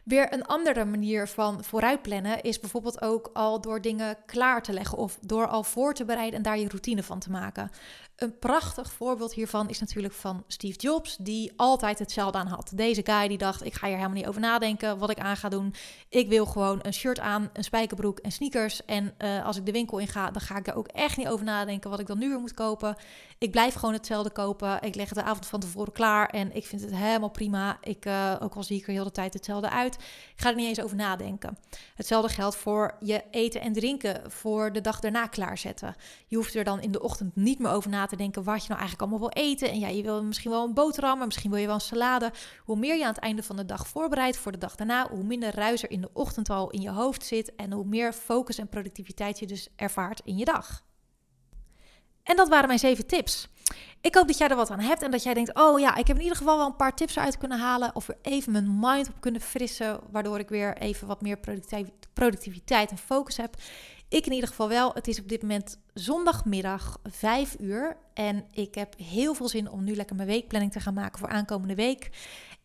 Weer 0.03 0.33
een 0.33 0.45
andere 0.45 0.85
manier 0.85 1.27
van 1.27 1.63
vooruitplannen 1.63 2.41
is 2.41 2.59
bijvoorbeeld 2.59 3.01
ook 3.01 3.29
al 3.33 3.61
door 3.61 3.81
dingen 3.81 4.17
klaar 4.25 4.61
te 4.61 4.73
leggen 4.73 4.97
of 4.97 5.17
door 5.21 5.47
al 5.47 5.63
voor 5.63 5.93
te 5.93 6.05
bereiden 6.05 6.37
en 6.37 6.43
daar 6.43 6.59
je 6.59 6.67
routine 6.67 7.03
van 7.03 7.19
te 7.19 7.31
maken. 7.31 7.71
Een 8.15 8.39
prachtig 8.39 8.91
voorbeeld 8.91 9.33
hiervan 9.33 9.69
is 9.69 9.79
natuurlijk 9.79 10.13
van 10.13 10.43
Steve 10.47 10.79
Jobs, 10.79 11.17
die 11.17 11.53
altijd 11.55 11.99
hetzelfde 11.99 12.37
aan 12.37 12.47
had. 12.47 12.71
Deze 12.75 13.01
guy 13.03 13.27
die 13.27 13.37
dacht: 13.37 13.65
ik 13.65 13.73
ga 13.73 13.87
hier 13.87 13.95
helemaal 13.95 14.17
niet 14.17 14.27
over 14.27 14.41
nadenken 14.41 14.97
wat 14.97 15.09
ik 15.09 15.19
aan 15.19 15.37
ga 15.37 15.49
doen. 15.49 15.73
Ik 16.09 16.29
wil 16.29 16.45
gewoon 16.45 16.79
een 16.81 16.93
shirt 16.93 17.19
aan, 17.19 17.49
een 17.53 17.63
spijkerbroek 17.63 18.19
en 18.19 18.31
sneakers. 18.31 18.85
En 18.85 19.13
uh, 19.17 19.45
als 19.45 19.57
ik 19.57 19.65
de 19.65 19.71
winkel 19.71 19.97
in 19.97 20.07
ga, 20.07 20.31
dan 20.31 20.41
ga 20.41 20.57
ik 20.57 20.67
er 20.67 20.75
ook 20.75 20.87
echt 20.87 21.17
niet 21.17 21.27
over 21.27 21.45
nadenken 21.45 21.89
wat 21.89 21.99
ik 21.99 22.07
dan 22.07 22.17
nu 22.17 22.29
weer 22.29 22.39
moet 22.39 22.53
kopen. 22.53 22.95
Ik 23.37 23.51
blijf 23.51 23.73
gewoon 23.73 23.93
hetzelfde 23.93 24.31
kopen. 24.31 24.81
Ik 24.81 24.95
leg 24.95 25.09
het 25.09 25.17
de 25.17 25.23
avond 25.23 25.45
van 25.45 25.59
tevoren 25.59 25.93
klaar 25.93 26.29
en 26.29 26.55
ik 26.55 26.65
vind 26.65 26.81
het 26.81 26.95
helemaal 26.95 27.29
prima. 27.29 27.77
Ik, 27.81 28.05
uh, 28.05 28.35
ook 28.39 28.55
al 28.55 28.63
zie 28.63 28.77
ik 28.77 28.87
er 28.87 28.93
heel 28.93 29.03
de 29.03 29.11
tijd 29.11 29.33
hetzelfde 29.33 29.69
uit. 29.69 29.90
Ik 29.95 30.47
ga 30.47 30.49
er 30.49 30.56
niet 30.56 30.67
eens 30.67 30.82
over 30.82 30.95
nadenken. 30.95 31.58
Hetzelfde 31.95 32.34
geldt 32.34 32.56
voor 32.56 32.95
je 32.99 33.23
eten 33.32 33.62
en 33.62 33.73
drinken 33.73 34.32
voor 34.32 34.73
de 34.73 34.82
dag 34.82 34.99
daarna 34.99 35.27
klaarzetten. 35.27 35.95
Je 36.27 36.36
hoeft 36.36 36.56
er 36.56 36.63
dan 36.63 36.82
in 36.82 36.91
de 36.91 37.01
ochtend 37.01 37.36
niet 37.36 37.60
meer 37.60 37.71
over 37.71 37.89
na 37.89 38.06
te 38.06 38.15
denken 38.15 38.43
wat 38.43 38.62
je 38.62 38.67
nou 38.67 38.80
eigenlijk 38.80 39.01
allemaal 39.01 39.30
wil 39.30 39.43
eten. 39.43 39.69
En 39.69 39.80
ja, 39.80 39.88
je 39.88 40.04
wil 40.04 40.23
misschien 40.23 40.51
wel 40.51 40.63
een 40.63 40.73
boterham, 40.73 41.17
maar 41.17 41.27
misschien 41.27 41.51
wil 41.51 41.60
je 41.60 41.65
wel 41.65 41.75
een 41.75 41.82
salade. 41.82 42.32
Hoe 42.63 42.77
meer 42.77 42.95
je 42.95 43.04
aan 43.04 43.13
het 43.13 43.23
einde 43.23 43.43
van 43.43 43.56
de 43.56 43.65
dag 43.65 43.88
voorbereidt 43.88 44.38
voor 44.38 44.51
de 44.51 44.58
dag 44.58 44.75
daarna, 44.75 45.10
hoe 45.10 45.23
minder 45.23 45.56
ruis 45.56 45.84
er 45.84 45.91
in 45.91 46.01
de 46.01 46.10
ochtend 46.13 46.49
al 46.49 46.69
in 46.69 46.82
je 46.82 46.91
hoofd 46.91 47.25
zit 47.25 47.56
en 47.56 47.71
hoe 47.71 47.86
meer 47.86 48.13
focus 48.13 48.58
en 48.58 48.69
productiviteit 48.69 49.39
je 49.39 49.47
dus 49.47 49.67
ervaart 49.75 50.21
in 50.23 50.38
je 50.38 50.45
dag. 50.45 50.84
En 52.23 52.36
dat 52.36 52.49
waren 52.49 52.67
mijn 52.67 52.80
zeven 52.80 53.08
tips. 53.08 53.47
Ik 54.01 54.15
hoop 54.15 54.27
dat 54.27 54.37
jij 54.37 54.47
er 54.47 54.55
wat 54.55 54.69
aan 54.69 54.79
hebt 54.79 55.01
en 55.01 55.11
dat 55.11 55.23
jij 55.23 55.33
denkt: 55.33 55.55
oh 55.55 55.79
ja, 55.79 55.95
ik 55.95 56.07
heb 56.07 56.15
in 56.15 56.21
ieder 56.21 56.37
geval 56.37 56.57
wel 56.57 56.65
een 56.65 56.75
paar 56.75 56.95
tips 56.95 57.15
eruit 57.15 57.37
kunnen 57.37 57.59
halen. 57.59 57.95
Of 57.95 58.09
even 58.21 58.51
mijn 58.51 58.79
mind 58.79 59.07
op 59.07 59.15
kunnen 59.19 59.41
frissen, 59.41 59.99
waardoor 60.11 60.39
ik 60.39 60.49
weer 60.49 60.77
even 60.77 61.07
wat 61.07 61.21
meer 61.21 61.39
productiviteit 62.13 62.91
en 62.91 62.97
focus 62.97 63.37
heb. 63.37 63.55
Ik 64.09 64.25
in 64.25 64.31
ieder 64.31 64.49
geval 64.49 64.67
wel. 64.67 64.91
Het 64.93 65.07
is 65.07 65.19
op 65.19 65.29
dit 65.29 65.41
moment 65.41 65.79
zondagmiddag 65.93 66.99
5 67.03 67.55
uur. 67.59 67.97
En 68.13 68.45
ik 68.51 68.75
heb 68.75 68.93
heel 68.97 69.33
veel 69.33 69.47
zin 69.47 69.69
om 69.69 69.83
nu 69.83 69.95
lekker 69.95 70.15
mijn 70.15 70.27
weekplanning 70.27 70.71
te 70.71 70.79
gaan 70.79 70.93
maken 70.93 71.19
voor 71.19 71.29
aankomende 71.29 71.75
week. 71.75 72.09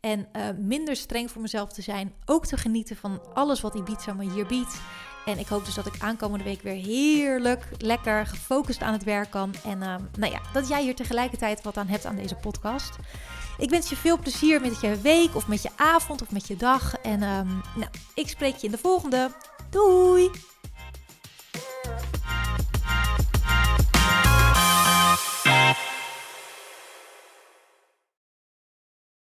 En 0.07 0.29
uh, 0.37 0.43
minder 0.59 0.97
streng 0.97 1.31
voor 1.31 1.43
mezelf 1.43 1.73
te 1.73 1.83
zijn. 1.83 2.15
Ook 2.25 2.47
te 2.47 2.57
genieten 2.57 2.97
van 2.97 3.21
alles 3.35 3.61
wat 3.61 3.75
Ibiza 3.75 4.13
me 4.13 4.31
hier 4.31 4.47
biedt. 4.47 4.81
En 5.25 5.39
ik 5.39 5.47
hoop 5.47 5.65
dus 5.65 5.75
dat 5.75 5.87
ik 5.87 5.95
aankomende 5.99 6.45
week 6.45 6.63
weer 6.63 6.85
heerlijk, 6.85 7.69
lekker 7.79 8.27
gefocust 8.27 8.83
aan 8.83 8.93
het 8.93 9.05
werk 9.05 9.31
kan. 9.31 9.55
En 9.65 9.83
uh, 9.83 9.95
nou 10.19 10.33
ja, 10.33 10.41
dat 10.53 10.69
jij 10.69 10.83
hier 10.83 10.95
tegelijkertijd 10.95 11.63
wat 11.63 11.77
aan 11.77 11.87
hebt 11.87 12.07
aan 12.07 12.17
deze 12.17 12.35
podcast. 12.35 12.97
Ik 13.59 13.71
wens 13.71 13.89
je 13.89 13.97
veel 13.97 14.19
plezier 14.19 14.61
met 14.61 14.81
je 14.81 15.01
week 15.01 15.35
of 15.35 15.49
met 15.49 15.63
je 15.63 15.71
avond 15.77 16.23
of 16.23 16.31
met 16.31 16.47
je 16.47 16.57
dag. 16.57 16.97
En 16.97 17.23
um, 17.23 17.63
nou, 17.75 17.91
ik 18.15 18.29
spreek 18.29 18.57
je 18.57 18.67
in 18.67 18.73
de 18.73 18.79
volgende. 18.79 19.31
Doei! 19.71 20.31